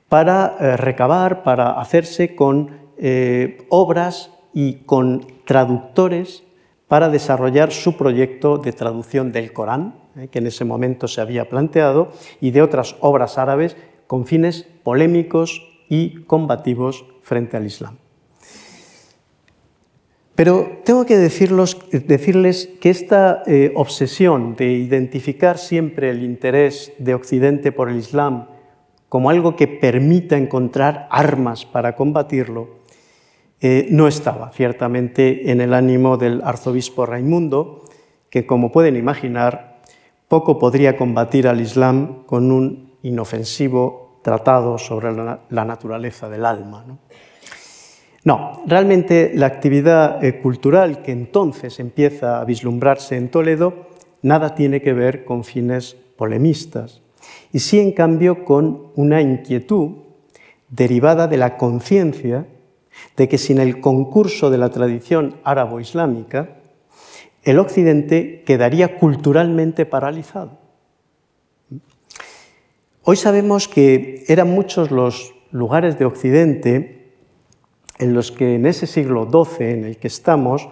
[0.08, 6.42] para eh, recabar, para hacerse con eh, obras y con traductores
[6.88, 9.99] para desarrollar su proyecto de traducción del Corán,
[10.30, 15.62] que en ese momento se había planteado, y de otras obras árabes con fines polémicos
[15.88, 17.96] y combativos frente al Islam.
[20.34, 27.72] Pero tengo que decirles que esta eh, obsesión de identificar siempre el interés de Occidente
[27.72, 28.46] por el Islam
[29.10, 32.78] como algo que permita encontrar armas para combatirlo,
[33.60, 37.84] eh, no estaba ciertamente en el ánimo del arzobispo Raimundo,
[38.30, 39.69] que como pueden imaginar,
[40.30, 46.84] poco podría combatir al Islam con un inofensivo tratado sobre la, naturaleza del alma.
[48.22, 53.88] No, realmente la actividad eh, cultural que entonces empieza a vislumbrarse en Toledo
[54.22, 57.02] nada tiene que ver con fines polemistas,
[57.52, 59.96] y sí en cambio con una inquietud
[60.68, 62.46] derivada de la conciencia
[63.16, 66.59] de que sin el concurso de la tradición árabo-islámica,
[67.42, 70.58] el Occidente quedaría culturalmente paralizado.
[73.02, 77.14] Hoy sabemos que eran muchos los lugares de Occidente
[77.98, 80.68] en los que en ese siglo XII en el que estamos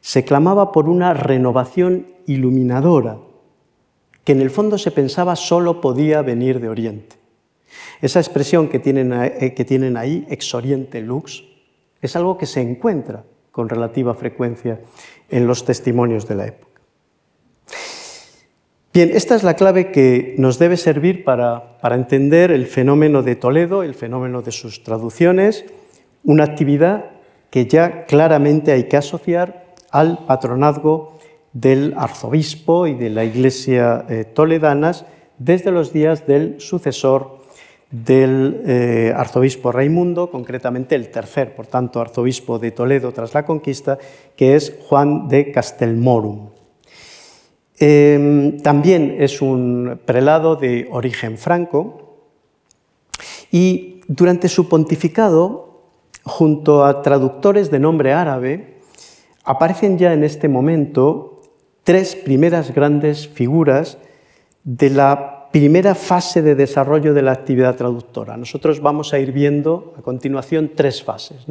[0.00, 3.18] se clamaba por una renovación iluminadora,
[4.22, 7.16] que en el fondo se pensaba solo podía venir de Oriente.
[8.00, 11.44] Esa expresión que tienen, eh, que tienen ahí, ex oriente lux,
[12.00, 14.80] es algo que se encuentra con relativa frecuencia
[15.30, 16.80] en los testimonios de la época.
[18.92, 23.34] Bien, esta es la clave que nos debe servir para, para entender el fenómeno de
[23.34, 25.64] Toledo, el fenómeno de sus traducciones,
[26.22, 27.06] una actividad
[27.50, 31.18] que ya claramente hay que asociar al patronazgo
[31.52, 35.06] del arzobispo y de la iglesia eh, toledanas
[35.38, 37.43] desde los días del sucesor
[38.02, 43.98] del eh, arzobispo Raimundo, concretamente el tercer, por tanto, arzobispo de Toledo tras la conquista,
[44.36, 46.50] que es Juan de Castelmorum.
[47.78, 52.18] Em, también es un prelado de origen franco
[53.50, 55.82] y durante su pontificado
[56.24, 58.78] junto a traductores de nombre árabe,
[59.44, 61.42] aparecen ya en este momento
[61.82, 63.98] tres primeras grandes figuras
[64.64, 68.36] de la primera fase de desarrollo de la actividad traductora.
[68.36, 71.46] Nosotros vamos a ir viendo a continuación tres fases.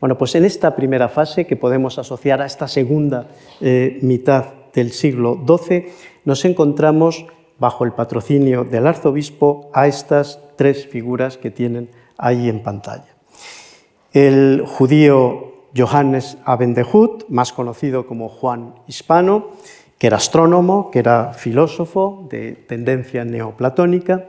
[0.00, 3.28] Bueno, pues en esta primera fase, que podemos asociar a esta segunda
[3.60, 5.86] eh, mitad del siglo XII,
[6.24, 7.26] nos encontramos
[7.60, 13.14] bajo el patrocinio del arzobispo a estas tres figuras que tienen ahí en pantalla
[14.14, 19.48] el judío Johannes Abendehut, más conocido como Juan Hispano,
[19.98, 24.26] que era astrónomo, que era filósofo de tendencia neoplatónica,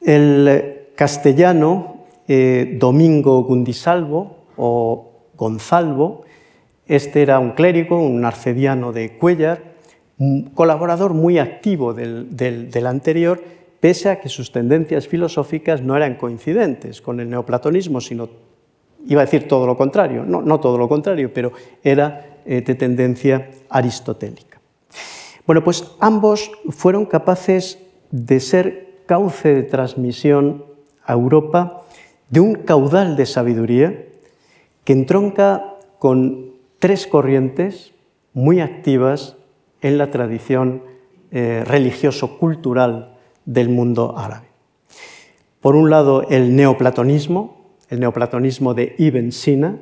[0.00, 6.24] el castellano eh, Domingo Gundisalvo o Gonzalvo,
[6.86, 9.74] este era un clérigo, un arcediano de Cuellar,
[10.54, 13.42] colaborador muy activo del, del anterior,
[13.80, 18.28] pese a que sus tendencias filosóficas no eran coincidentes con el neoplatonismo, sino
[19.06, 23.50] iba a decir todo lo contrario, no, todo lo contrario, pero era eh, de tendencia
[23.68, 24.55] aristotélica.
[25.46, 27.78] Bueno, pues ambos fueron capaces
[28.10, 30.64] de ser cauce de transmisión
[31.04, 31.84] a Europa
[32.30, 34.06] de un caudal de sabiduría
[34.82, 37.92] que entronca con tres corrientes
[38.32, 39.36] muy activas
[39.80, 40.82] en la tradición
[41.30, 44.48] eh, religioso-cultural del mundo árabe.
[45.60, 49.78] Por un lado, el neoplatonismo, el neoplatonismo de Ibn Sina,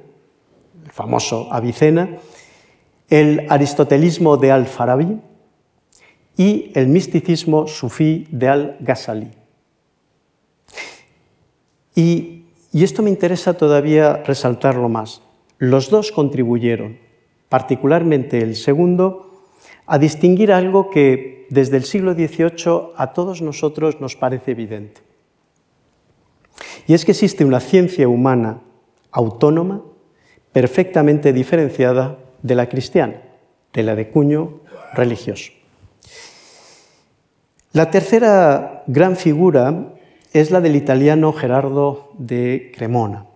[0.85, 2.19] el famoso Avicena,
[3.09, 5.21] el aristotelismo de Al-Farabi
[6.37, 9.31] y el misticismo sufí de Al-Ghazali.
[11.95, 15.23] Y, y esto me interesa todavía resaltarlo más.
[15.59, 16.99] Los dos contribuyeron,
[17.49, 19.45] particularmente el segundo,
[19.87, 25.03] a distinguir algo que desde el siglo XVIII a todos nosotros nos parece evidente.
[26.87, 28.61] Y es que existe una ciencia humana
[29.11, 29.83] autónoma,
[30.53, 33.23] perfectamente diferenciada de la cristiana,
[33.73, 34.61] de la de cuño
[34.95, 35.53] religioso.
[37.75, 39.95] La tercera gran figura
[40.33, 43.27] es la del italiano Gerardo de Cremona.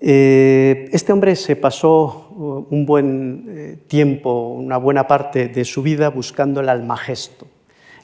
[0.00, 5.84] Eh, este hombre se pasó uh, un buen eh, tiempo, una buena parte de su
[5.84, 7.46] vida buscando el Almagesto.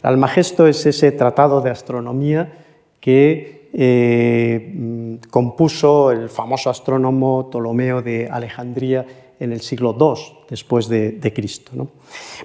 [0.04, 2.52] El Almagesto es ese tratado de astronomía
[3.00, 9.04] que eh, compuso el famoso astrónomo Ptolomeo de Alejandría
[9.44, 11.72] en el siglo II después de, Cristo.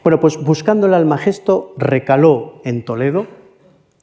[0.04, 3.28] Bueno, pues buscando el Almagesto recaló en Toledo,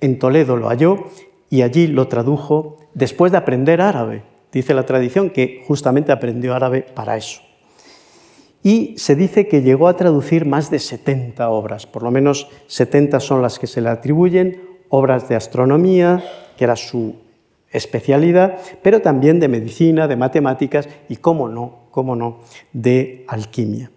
[0.00, 1.06] en Toledo lo halló
[1.48, 4.24] y allí lo tradujo después de aprender árabe.
[4.52, 7.42] Dice la tradición que justamente aprendió árabe para eso.
[8.62, 13.20] Y se dice que llegó a traducir más de 70 obras, por lo menos 70
[13.20, 16.24] son las que se le atribuyen, obras de astronomía,
[16.56, 17.14] que era su
[17.70, 22.40] especialidad, pero también de medicina, de matemáticas y, cómo no, cómo no,
[22.74, 23.90] de alquimia.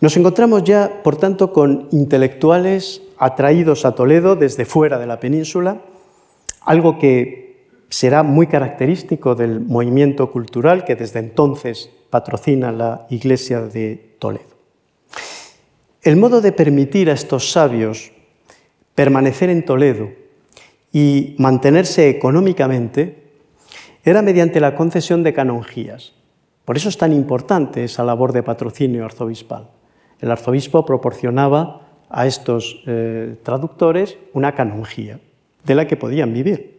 [0.00, 5.82] Nos encontramos ya, por tanto, con intelectuales atraídos a Toledo desde fuera de la península,
[6.62, 14.16] algo que será muy característico del movimiento cultural que desde entonces patrocina la Iglesia de
[14.18, 14.56] Toledo.
[16.00, 18.10] El modo de permitir a estos sabios
[18.94, 20.08] permanecer en Toledo
[20.94, 23.25] y mantenerse económicamente
[24.06, 26.12] era mediante la concesión de canonjías.
[26.64, 29.68] Por eso es tan importante esa labor de patrocinio arzobispal.
[30.20, 35.18] El arzobispo proporcionaba a estos eh, traductores una canonjía
[35.64, 36.76] de la que podían vivir.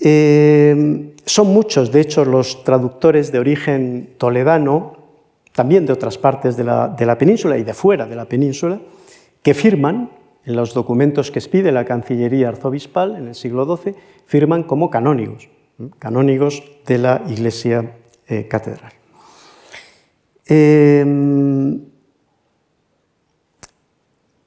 [0.00, 4.98] Eh, son muchos, de hecho, los traductores de origen toledano,
[5.52, 8.78] también de otras partes de la, de la península y de fuera de la península,
[9.42, 10.10] que firman
[10.48, 13.94] en los documentos que expide la Cancillería arzobispal en el siglo XII,
[14.24, 15.50] firman como canónigos,
[15.98, 18.92] canónigos de la Iglesia eh, Catedral.
[20.46, 21.84] Em,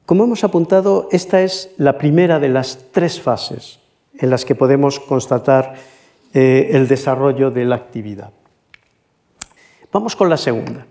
[0.07, 3.79] como hemos apuntado, esta es la primera de las tres fases
[4.17, 5.75] en las que podemos constatar
[6.33, 8.31] eh, el desarrollo de la actividad.
[9.91, 10.87] Vamos con la segunda.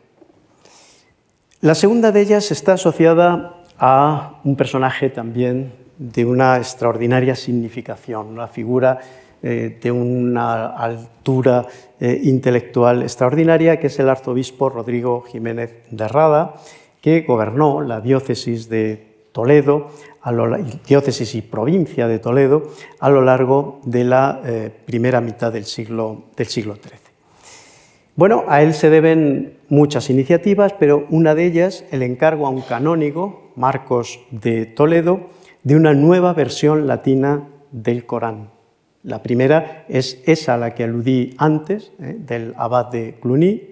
[1.62, 8.46] La segunda de ellas está asociada a un personaje también de una extraordinaria significación, una
[8.46, 8.98] figura
[9.42, 11.66] eh, de una altura
[11.98, 16.54] eh, intelectual extraordinaria, que es el arzobispo Rodrigo Jiménez de Rada,
[17.00, 19.90] que gobernó la diócesis de Toledo,
[20.22, 20.32] a
[20.86, 26.24] diócesis y provincia de Toledo, a lo largo de la eh, primera mitad del siglo,
[26.36, 26.98] del siglo XIII.
[28.16, 32.60] Bueno, a él se deben muchas iniciativas, pero una de ellas el encargo a un
[32.60, 35.28] canónigo, Marcos de Toledo,
[35.62, 38.50] de una nueva versión latina del Corán.
[39.02, 43.70] La primera es esa a la que aludí antes, eh, del abad de Cluny,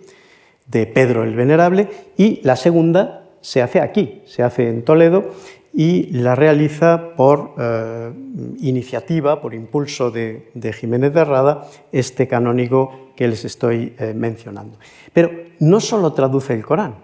[0.66, 5.34] de Pedro el Venerable, y la segunda se hace aquí, se hace en Toledo
[5.78, 8.12] y la realiza por eh,
[8.58, 14.76] iniciativa, por impulso de, Jiménez de Rada, este canónigo que les estoy eh, mencionando.
[15.12, 16.96] Pero no solo traduce el Corán,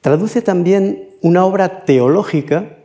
[0.00, 2.78] traduce también una obra teológica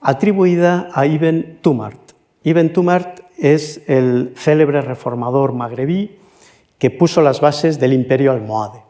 [0.00, 2.00] atribuida a Ibn Tumart.
[2.42, 6.18] Ibn Tumart es el célebre reformador magrebí
[6.78, 8.89] que puso las bases del imperio almohade.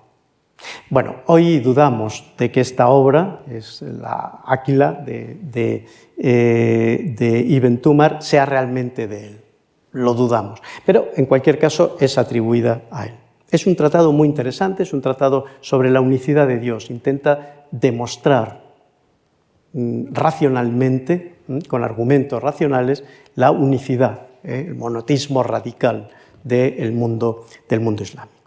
[0.89, 5.87] Bueno, hoy dudamos de que esta obra, es la Áquila de,
[6.19, 9.41] eh, Ibn Tumar, sea realmente de él.
[9.93, 10.61] Lo dudamos.
[10.85, 13.15] Pero en cualquier caso es atribuida a él.
[13.51, 16.91] Es un tratado muy interesante, es un tratado sobre la unicidad de Dios.
[16.91, 18.63] Intenta demostrar
[19.73, 23.05] mm, racionalmente, mm, con argumentos racionales,
[23.35, 24.67] la unicidad, ¿eh?
[24.69, 26.11] el monotismo radical
[26.45, 28.40] del mundo islámico.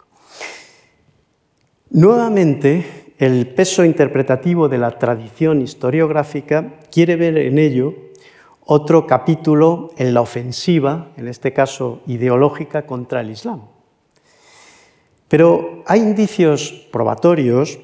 [1.94, 7.94] Nuevamente, el peso interpretativo de la tradición historiográfica quiere ver en ello
[8.66, 13.60] otro capítulo en la ofensiva, en este caso ideológica, contra el Islam.
[15.28, 17.78] Pero hay indicios probatorios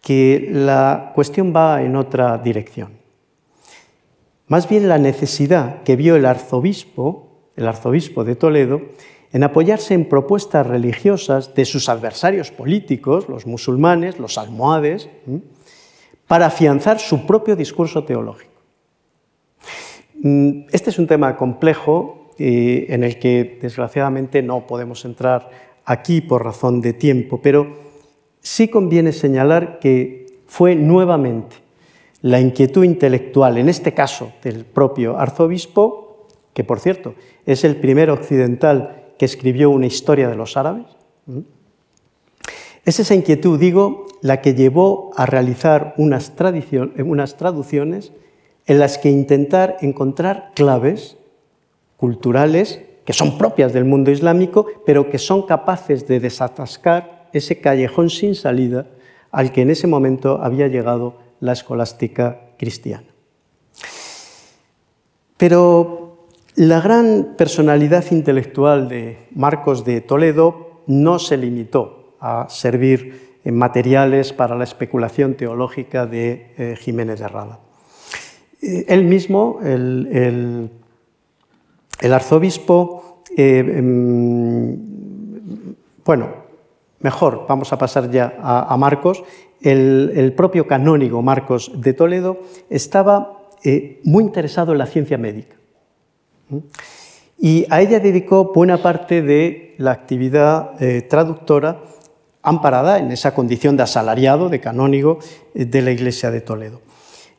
[0.00, 2.92] que la cuestión va en otra dirección.
[4.46, 8.80] Más bien la necesidad que vio el arzobispo, el arzobispo de Toledo,
[9.32, 15.08] en apoyarse en propuestas religiosas de sus adversarios políticos, los musulmanes, los almohades,
[16.26, 18.52] para afianzar su propio discurso teológico.
[20.22, 25.50] Mm, este es un tema complejo en el que desgraciadamente no podemos entrar
[25.84, 27.66] aquí por razón de tiempo, pero
[28.40, 31.56] sí conviene señalar que fue nuevamente
[32.22, 37.14] la inquietud intelectual, en este caso del propio arzobispo, que por cierto
[37.46, 40.86] es el primer occidental que escribió una historia de los árabes.
[42.84, 46.32] Es esa inquietud, digo, la que llevó a realizar unas,
[47.04, 48.12] unas traducciones
[48.66, 51.16] en las que intentar encontrar claves
[51.96, 58.10] culturales que son propias del mundo islámico, pero que son capaces de desatascar ese callejón
[58.10, 58.86] sin salida
[59.30, 63.06] al que en ese momento había llegado la escolástica cristiana.
[65.38, 66.07] Pero
[66.58, 74.32] la gran personalidad intelectual de Marcos de Toledo no se limitó a servir en materiales
[74.32, 77.60] para la especulación teológica de eh, Jiménez de Rada.
[78.60, 80.68] Eh, él mismo, el,
[82.02, 84.76] arzobispo, eh, em,
[86.04, 86.28] bueno,
[86.98, 89.22] mejor, vamos a pasar ya a, Marcos,
[89.60, 92.38] el, propio canónigo Marcos de Toledo
[92.68, 93.46] estaba
[94.02, 95.58] muy interesado en la ciencia médica.
[97.38, 100.72] Y a ella dedicó buena parte de la actividad
[101.08, 101.80] traductora
[102.42, 105.18] amparada en esa condición de asalariado, de canónigo
[105.54, 106.80] de la Iglesia de Toledo.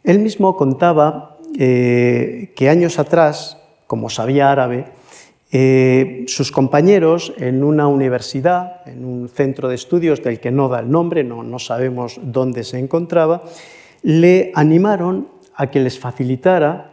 [0.03, 3.57] Él mismo contaba eh, que años atrás,
[3.87, 4.85] como sabía árabe,
[5.51, 10.79] eh, sus compañeros en una universidad, en un centro de estudios del que no da
[10.79, 13.43] el nombre, no, sabemos dónde se encontraba,
[14.03, 16.88] le animaron a que les facilitara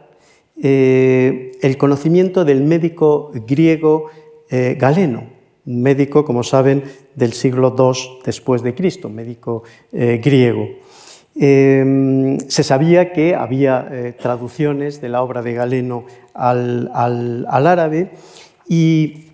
[0.61, 4.09] eh, el conocimiento del médico griego
[4.49, 5.25] Galeno,
[5.65, 6.83] un médico, como saben,
[7.15, 10.69] del siglo II después de Cristo, médico griego.
[11.39, 16.89] Em, se sabía que había eh, traducciones de la obra de Galeno al,
[17.47, 18.09] árabe
[18.67, 19.25] y,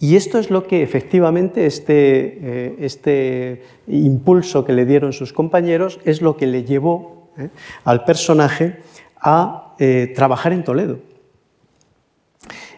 [0.00, 1.94] esto es lo que efectivamente este,
[2.42, 7.48] eh, este, impulso que le dieron sus compañeros es lo que le llevó eh,
[7.84, 8.78] al personaje
[9.20, 9.74] a
[10.14, 10.98] trabajar en Toledo.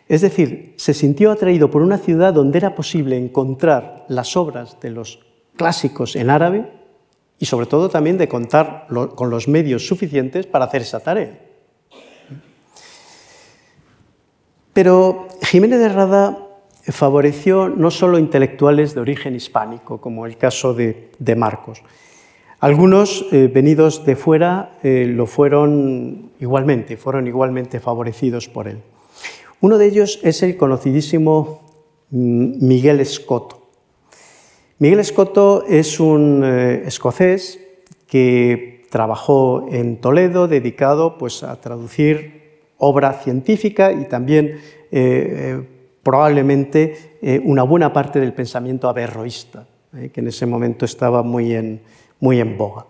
[0.08, 4.90] Es decir, se sintió atraído por una ciudad donde era posible encontrar las obras de
[4.90, 5.20] los
[5.56, 6.72] clásicos en árabe
[7.38, 11.38] y sobre todo también de contar con los medios suficientes para hacer esa tarea.
[14.72, 16.38] Pero Jiménez de Rada
[16.84, 21.82] favoreció no solo intelectuales de origen hispánico, como el caso de, Marcos.
[22.60, 28.82] Algunos eh, venidos de fuera eh, lo fueron igualmente, fueron igualmente favorecidos por él.
[29.60, 31.62] Uno de ellos es el conocidísimo
[32.10, 33.68] mm, Miguel Escoto.
[34.80, 37.60] Miguel Escoto es un eh, escocés
[38.08, 44.60] que trabajó en Toledo dedicado pues, a traducir obra científica y también
[46.02, 51.82] probablemente una buena parte del pensamiento averroísta, que en ese momento estaba muy en,
[52.20, 52.86] muy en boga.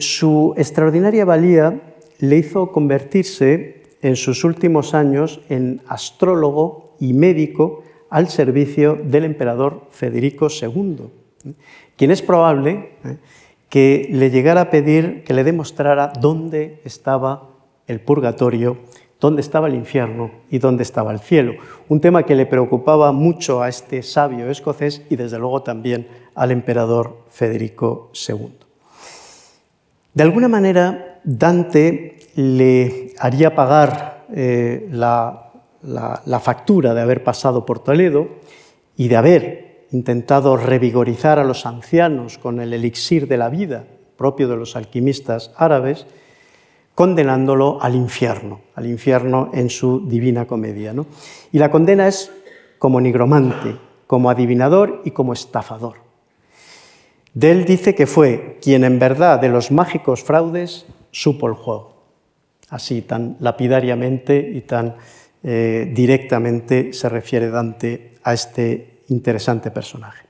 [0.00, 1.80] su extraordinaria valía
[2.18, 9.88] le hizo convertirse en sus últimos años en astrólogo y médico al servicio del emperador
[9.90, 11.08] Federico II,
[11.96, 13.16] quien es probable ¿eh?
[13.68, 17.50] que le llegara a pedir que le demostrara dónde estaba
[17.86, 18.78] el purgatorio,
[19.20, 21.54] dónde estaba el infierno y dónde estaba el cielo.
[21.88, 26.50] Un tema que le preocupaba mucho a este sabio escocés y desde luego también al
[26.50, 28.52] emperador Federico II.
[30.14, 35.46] De alguna manera, Dante le haría pagar eh, la
[35.86, 38.28] la, factura de haber pasado por Toledo
[38.96, 43.84] y de haber intentado revigorizar a los ancianos con el elixir de la vida
[44.16, 46.06] propio de los alquimistas árabes,
[46.96, 50.94] condenándolo al infierno, al infierno en su divina comedia.
[51.52, 52.32] Y la condena es
[52.78, 53.76] como nigromante,
[54.06, 55.98] como adivinador y como estafador.
[57.34, 61.92] De él dice que fue quien en verdad de los mágicos fraudes supo el juego,
[62.70, 64.96] así tan lapidariamente y tan
[65.42, 70.25] eh, directamente se refiere Dante a este interesante personaje.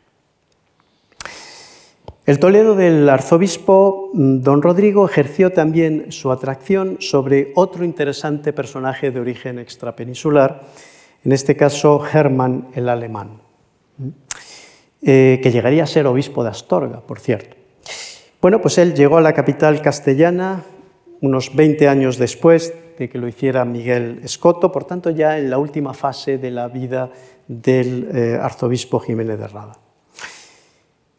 [2.27, 9.13] El Toledo del arzobispo mm, don Rodrigo ejerció también su atracción sobre otro interesante personaje
[9.13, 10.63] de origen extrapeninsular,
[11.25, 13.43] en este caso Hermann el Alemán,
[15.03, 17.57] eh, que llegaría a ser obispo de Astorga, por cierto.
[18.43, 20.65] Bueno, pues él llegó a la capital castellana
[21.21, 25.59] unos 20 años después de que lo hiciera Miguel Escoto, por tanto ya en la
[25.59, 27.09] última fase de la vida
[27.47, 29.86] del eh, arzobispo Jiménez de Rada.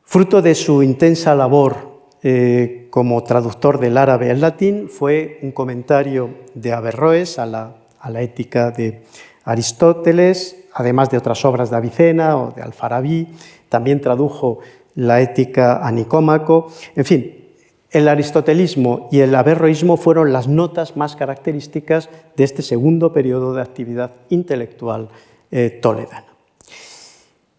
[0.09, 6.29] Fruto de su intensa labor eh, como traductor del árabe al latín fue un comentario
[6.55, 9.03] de Averroes a la, ética de
[9.43, 13.27] Aristóteles, además de otras obras de Avicena o de Alfarabí,
[13.67, 14.59] también tradujo
[14.95, 17.35] la ética a Nicómaco, en fin,
[17.91, 23.61] el aristotelismo y el averroísmo fueron las notas más características de este segundo periodo de
[23.61, 25.09] actividad intelectual
[25.51, 26.26] eh, toledana.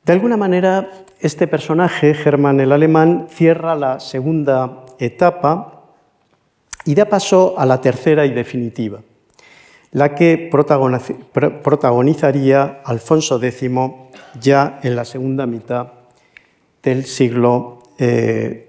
[0.08, 0.88] De alguna manera,
[1.20, 5.82] este personaje, Germán el Alemán, cierra la segunda etapa
[6.86, 9.00] y da paso a la tercera y definitiva,
[9.92, 13.70] la que protagonizaría Alfonso X
[14.40, 15.88] ya en la segunda mitad
[16.82, 18.08] del siglo XIII.
[18.08, 18.66] Eh,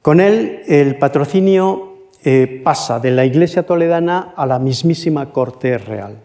[0.00, 6.22] Con él el patrocinio eh, pasa de la Iglesia toledana a la mismísima corte real.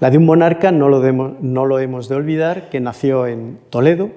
[0.00, 4.10] La de un monarca, no lo, hemos de olvidar, que nació en Toledo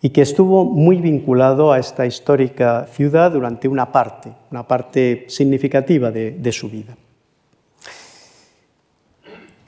[0.00, 6.10] y que estuvo muy vinculado a esta histórica ciudad durante una parte, una parte significativa
[6.10, 6.96] de su vida.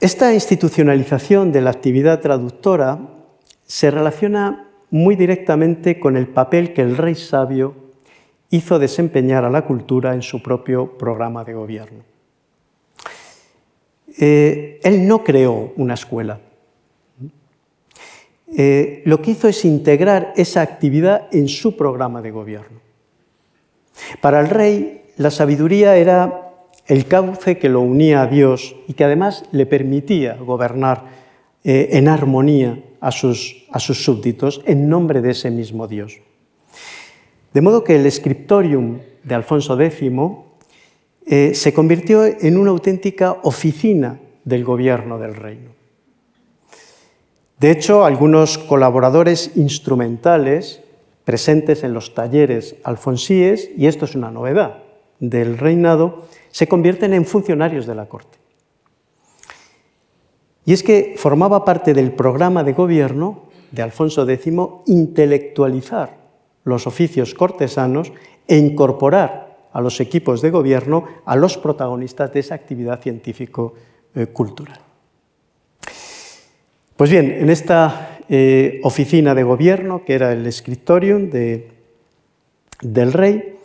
[0.00, 2.98] Esta institucionalización de la actividad traductora
[3.64, 7.74] se relaciona muy directamente con el papel que el rey sabio
[8.50, 12.15] hizo desempeñar a la cultura en su propio programa de gobierno.
[14.18, 16.40] Eh, él no creó una escuela.
[18.56, 22.80] Eh, lo que hizo es integrar esa actividad en su programa de gobierno.
[24.20, 26.52] Para el rey, la sabiduría era
[26.86, 31.04] el cauce que lo unía a Dios y que además le permitía gobernar
[31.64, 36.20] eh, en armonía a sus, a sus súbditos en nombre de ese mismo Dios.
[37.52, 40.02] De modo que el scriptorium de Alfonso X
[41.26, 45.70] eh, se convirtió en una auténtica oficina del gobierno del reino.
[47.58, 50.82] De hecho, algunos colaboradores instrumentales
[51.24, 54.84] presentes en los talleres alfonsíes, y esto es una novedad
[55.18, 58.38] del reinado, se convierten en funcionarios de la corte.
[60.64, 64.52] Y es que formaba parte del programa de gobierno de Alfonso X
[64.86, 66.16] intelectualizar
[66.62, 68.12] los oficios cortesanos
[68.46, 69.45] e incorporar
[69.76, 74.80] a los equipos de gobierno a los protagonistas de esa actividad científico-cultural.
[76.96, 83.58] Pues bien, en esta eh, oficina de gobierno, que era el scriptorium del rey,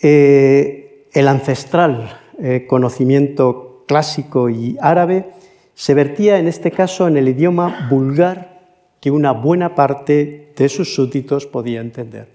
[0.00, 5.30] eh, el ancestral eh, conocimiento clásico y árabe
[5.74, 8.60] se vertía en este caso en el idioma vulgar
[9.00, 12.28] que una buena parte de sus súbditos podía entender,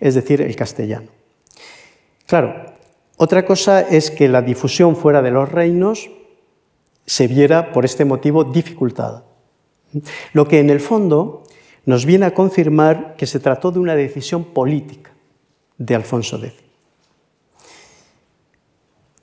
[0.00, 1.15] es decir, el castellano.
[2.26, 2.74] Claro,
[3.16, 6.10] otra cosa es que la difusión fuera de los reinos
[7.06, 9.24] se viera por este motivo dificultada,
[10.32, 11.44] lo que en el fondo
[11.84, 15.12] nos viene a confirmar que se trató de una decisión política
[15.78, 16.52] de Alfonso X.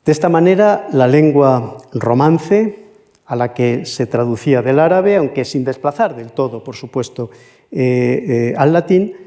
[0.05, 2.79] De esta manera, la lengua romance
[3.25, 7.31] a la que se traducía del árabe, aunque sin desplazar del todo, por supuesto,
[7.71, 9.22] eh, eh, al latín,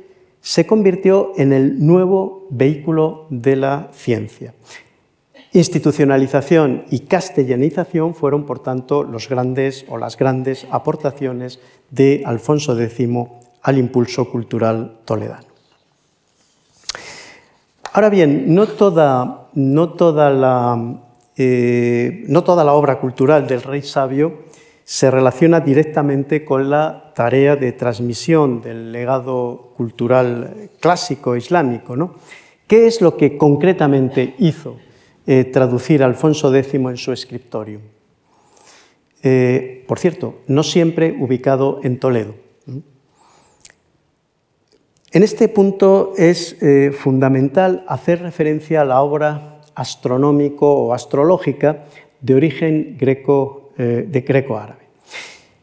[0.46, 4.54] se convirtió en el nuevo vehículo de la ciencia.
[5.52, 11.58] Institucionalización y castellanización fueron, por tanto, los grandes o las grandes aportaciones
[11.90, 13.08] de Alfonso X
[13.60, 15.48] al impulso cultural toledano.
[17.92, 21.00] Ahora bien, no toda, no toda la
[21.36, 24.45] eh, no toda la obra cultural del rey sabio
[24.86, 31.96] se relaciona directamente con la tarea de transmisión del legado cultural clásico islámico.
[31.96, 32.14] ¿no?
[32.68, 34.76] ¿Qué es lo que concretamente hizo
[35.26, 37.80] eh, traducir Alfonso X en su escriptorio?
[39.24, 42.36] Eh, por cierto, no siempre ubicado en Toledo.
[45.10, 46.56] En este punto es
[46.98, 51.84] fundamental hacer referencia a la obra astronómico o astrológica
[52.20, 54.86] de origen greco, eh, de greco-árabe.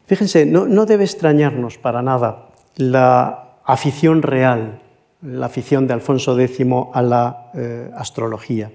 [0.06, 4.82] Fíjense, no, debe extrañarnos para nada la afición real,
[5.22, 8.70] la afición de Alfonso X a la eh, astrología.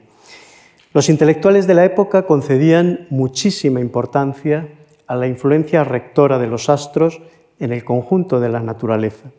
[0.93, 4.67] Los intelectuales de la época concedían muchísima importancia
[5.05, 7.21] a la influencia rectora de los astros
[7.59, 9.29] en el conjunto de la naturaleza.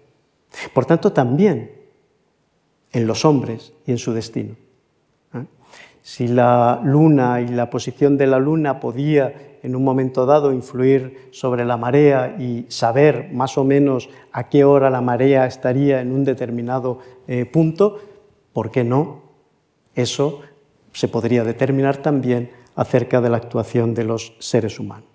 [0.72, 1.72] Por tanto, también
[2.92, 4.54] en los hombres y en su destino
[6.02, 11.28] si la luna y la posición de la luna podía en un momento dado influir
[11.30, 16.12] sobre la marea y saber más o menos a qué hora la marea estaría en
[16.12, 17.98] un determinado eh, punto,
[18.52, 19.22] ¿por qué no?
[19.94, 20.40] Eso
[20.92, 25.08] se podría determinar también acerca de la actuación de los seres humanos.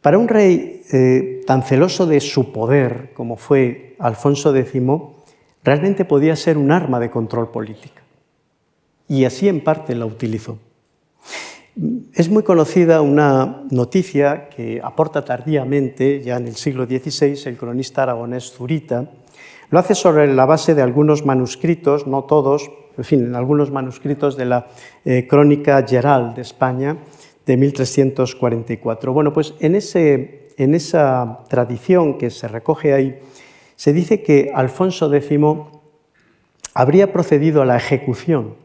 [0.00, 4.82] Para un rey eh, tan celoso de su poder como fue Alfonso X,
[5.62, 8.00] realmente podía ser un arma de control político
[9.08, 10.58] y así en parte la utilizó.
[12.20, 18.02] Es muy conocida una noticia que aporta tardíamente, ya en el siglo XVI, el cronista
[18.02, 19.10] aragonés Zurita.
[19.70, 24.36] Lo hace sobre la base de algunos manuscritos, no todos, en fin, en algunos manuscritos
[24.36, 24.66] de la
[25.06, 26.98] eh, Crónica Geral de España
[27.46, 29.14] de 1344.
[29.14, 33.18] Bueno, pues en, ese, en esa tradición que se recoge ahí,
[33.76, 35.40] se dice que Alfonso X
[36.74, 38.56] habría procedido a la ejecución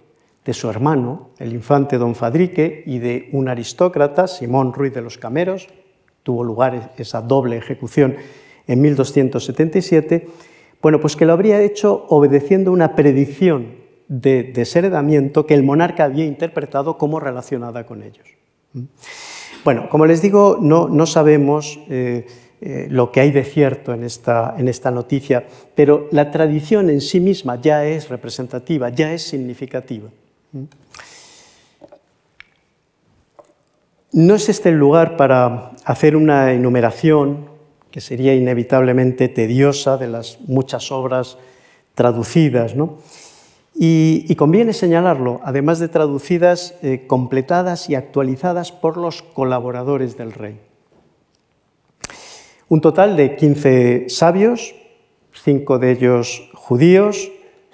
[0.46, 5.18] de su hermano, el infante don Fadrique, y de un aristócrata, Simón Ruiz de los
[5.18, 5.68] Cameros,
[6.22, 8.16] tuvo lugar esa doble ejecución
[8.68, 10.28] en 1277,
[10.82, 16.26] bueno, pues que lo habría hecho obedeciendo una predicción de desheredamiento que el monarca había
[16.26, 18.28] interpretado como relacionada con ellos.
[19.64, 22.28] Bueno, como les digo, no, sabemos eh,
[22.62, 27.60] eh, lo que hay de cierto en esta noticia, pero la tradición en sí misma
[27.60, 30.10] ya es representativa, ya es significativa.
[34.12, 37.50] No es este el lugar para hacer una enumeración
[37.92, 41.38] que sería inevitablemente tediosa de las muchas obras
[41.94, 42.98] traducidas, ¿no?
[43.78, 50.60] Y, conviene señalarlo, además de traducidas, eh, completadas y actualizadas por los colaboradores del rey.
[52.70, 54.76] Un total de 15 sabios,
[55.34, 57.32] cinco de ellos judíos,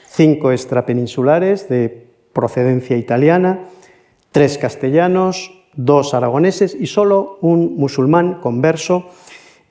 [0.07, 3.65] cinco extrapeninsulares de procedencia italiana,
[4.31, 9.07] tres castellanos, dos aragoneses y solo un musulmán converso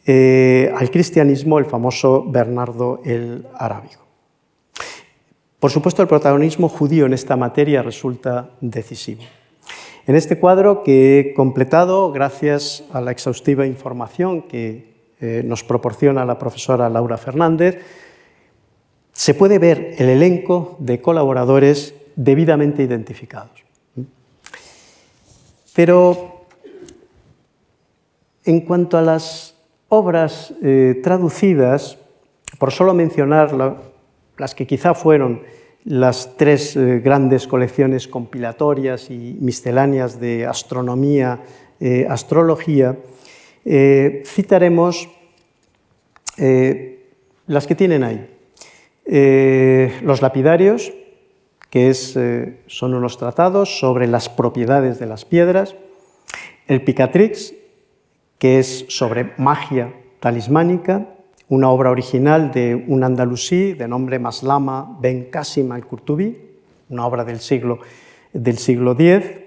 [0.07, 4.01] eh, al cristianismo, el famoso Bernardo el Arábigo.
[5.59, 9.23] Por supuesto, el protagonismo judío en esta materia resulta decisivo.
[10.07, 14.91] En este cuadro que he completado gracias a la exhaustiva información que
[15.21, 17.79] eh, nos proporciona la profesora Laura Fernández,
[19.13, 23.65] se puede ver el elenco de colaboradores debidamente identificados.
[25.75, 26.45] Pero
[28.45, 29.57] en cuanto a las
[29.89, 31.97] obras eh, traducidas,
[32.59, 33.79] por solo mencionar
[34.37, 35.43] las que quizá fueron
[35.85, 41.41] las tres eh, grandes colecciones compilatorias y misceláneas de astronomía,
[41.81, 42.99] eh, astrología,
[44.25, 45.09] citaremos
[47.47, 48.27] las que tienen ahí.
[50.03, 50.93] los lapidarios,
[51.71, 55.77] que eh, son unos tratados sobre las propiedades de las piedras,
[56.67, 57.55] el Picatrix,
[58.39, 61.07] que es sobre magia talismánica,
[61.49, 66.37] una obra original de un andalusí de nombre Maslama Ben Qasim al-Qurtubi,
[66.91, 67.81] una obra del siglo,
[68.33, 69.41] del siglo X,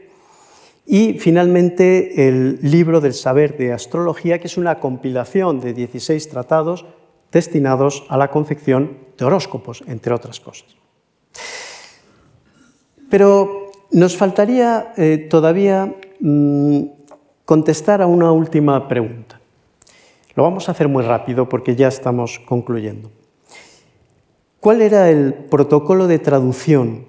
[0.86, 6.86] y finalmente el libro del saber de astrología, que es una compilación de 16 tratados
[7.32, 10.76] destinados a la confección de horóscopos, entre otras cosas.
[13.14, 16.82] Pero nos faltaría eh, todavía mm,
[17.46, 19.40] contestar a una última pregunta.
[20.34, 23.12] Lo vamos a hacer muy rápido porque ya estamos concluyendo.
[24.60, 27.06] ¿Cuál era el protocolo de traducción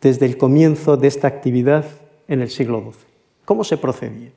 [0.00, 1.86] desde el comienzo de esta actividad
[2.28, 2.92] en el siglo XII?
[3.44, 4.30] ¿Cómo se procedía?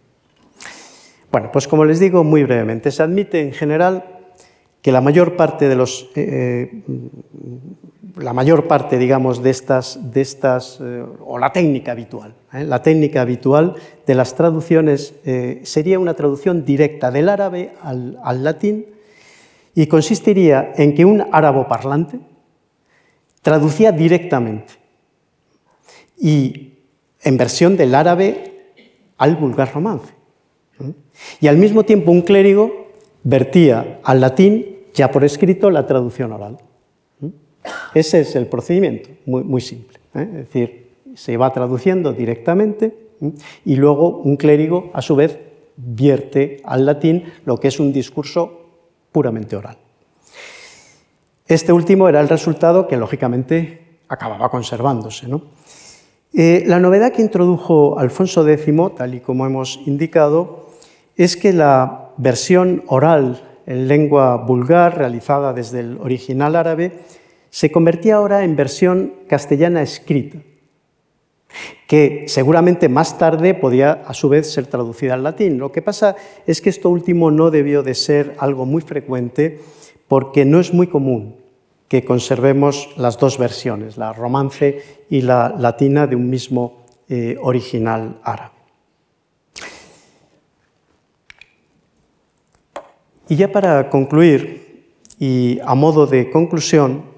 [1.32, 4.22] Bueno, pues como les digo muy brevemente, se admite en general
[4.82, 6.84] que la mayor parte de los eh, eh,
[8.18, 13.22] la mayor parte, digamos, de estas, de estas eh, o la técnica habitual, la técnica
[13.22, 15.14] habitual de las traducciones
[15.64, 18.86] sería una traducción directa del árabe al, al, latín
[19.74, 22.20] y consistiría en que un árabo parlante
[23.42, 24.74] traducía directamente
[26.20, 26.74] y
[27.24, 28.74] en versión del árabe
[29.18, 30.14] al vulgar romance.
[31.40, 32.88] Y al mismo tiempo un clérigo
[33.24, 36.58] vertía al latín ya por escrito la traducción oral.
[37.94, 40.00] Ese es el procedimiento, muy, simple.
[40.16, 40.22] ¿eh?
[40.22, 42.96] Es decir, se va traduciendo directamente
[43.66, 45.38] y luego un clérigo, a su vez,
[45.76, 48.62] vierte al latín lo que es un discurso
[49.12, 49.78] puramente oral.
[51.48, 55.28] Este último era el resultado que, lógicamente, acababa conservándose.
[56.34, 60.70] Eh, la novedad que introdujo Alfonso X, tal y como hemos indicado,
[61.18, 67.00] es que la versión oral en lengua vulgar realizada desde el original árabe,
[67.52, 70.40] se convertía ahora en versión castellana escrita,
[71.86, 75.60] que seguramente más tarde podía a su vez ser traducida al latín.
[75.60, 76.16] Lo que pasa
[76.48, 79.60] es que esto último no debió de ser algo muy frecuente
[80.08, 81.36] porque no es muy común
[81.90, 88.22] que conservemos las dos versiones, la romance y la latina de un mismo eh, original
[88.24, 88.56] árabe.
[93.28, 97.11] Y ya para concluir, y a modo de conclusión,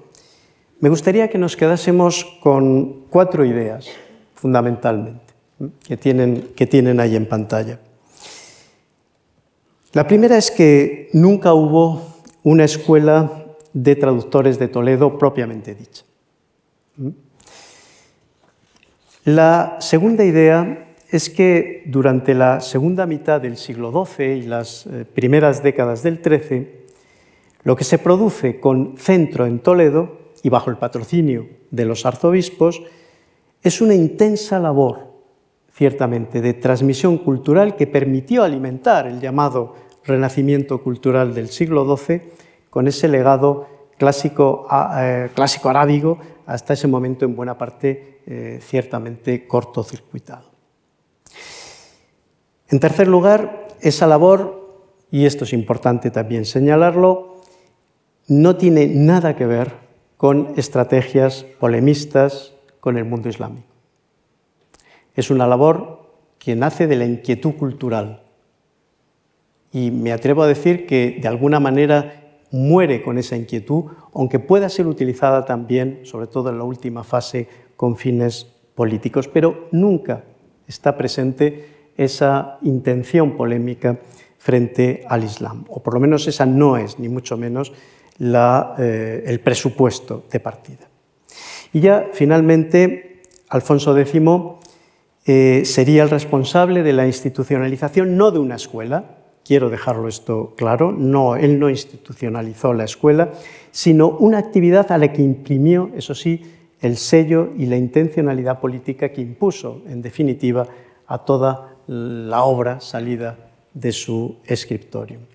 [0.80, 3.88] me gustaría que nos quedásemos con cuatro ideas,
[4.34, 5.32] fundamentalmente,
[5.86, 7.80] que tienen, que tienen ahí en pantalla.
[9.92, 12.02] La primera es que nunca hubo
[12.42, 16.04] una escuela de traductores de Toledo propiamente dicha.
[19.24, 25.04] La segunda idea es que durante la segunda mitad del siglo XII y las eh,
[25.04, 26.68] primeras décadas del XIII,
[27.62, 32.82] lo que se produce con centro en Toledo y bajo el patrocinio de los arzobispos,
[33.62, 35.14] es una intensa labor,
[35.72, 39.74] ciertamente, de transmisión cultural que permitió alimentar el llamado
[40.04, 42.20] renacimiento cultural del siglo XII
[42.68, 43.66] con ese legado
[43.96, 44.68] clásico,
[44.98, 50.50] eh, clásico arábigo, hasta ese momento en buena parte eh, ciertamente cortocircuitado.
[52.68, 57.40] En tercer lugar, esa labor, y esto es importante también señalarlo,
[58.28, 59.83] no tiene nada que ver
[60.24, 63.66] con estrategias polemistas con el mundo islámico.
[65.14, 68.22] Es una labor que nace de la inquietud cultural.
[69.70, 74.70] Y me atrevo a decir que de alguna manera muere con esa inquietud, aunque pueda
[74.70, 77.46] ser utilizada también, sobre todo en la última fase,
[77.76, 80.24] con fines políticos, pero nunca
[80.66, 83.98] está presente esa intención polémica
[84.38, 87.74] frente al Islam, o por lo menos esa no es, ni mucho menos,
[88.18, 90.88] eh, el presupuesto de partida.
[91.72, 94.20] Y ya, finalmente, Alfonso X
[95.26, 100.92] eh, sería el responsable de la institucionalización no de una escuela, quiero dejarlo esto claro,
[100.92, 103.30] no, él no institucionalizó la escuela,
[103.70, 106.42] sino una actividad a la que imprimió, eso sí,
[106.80, 110.66] el sello y la intencionalidad política que impuso, en definitiva,
[111.06, 113.38] a toda la obra salida
[113.72, 115.33] de su escritorio.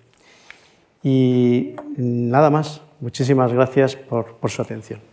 [1.02, 5.09] Y nada más, muchísimas gracias por, por su atención.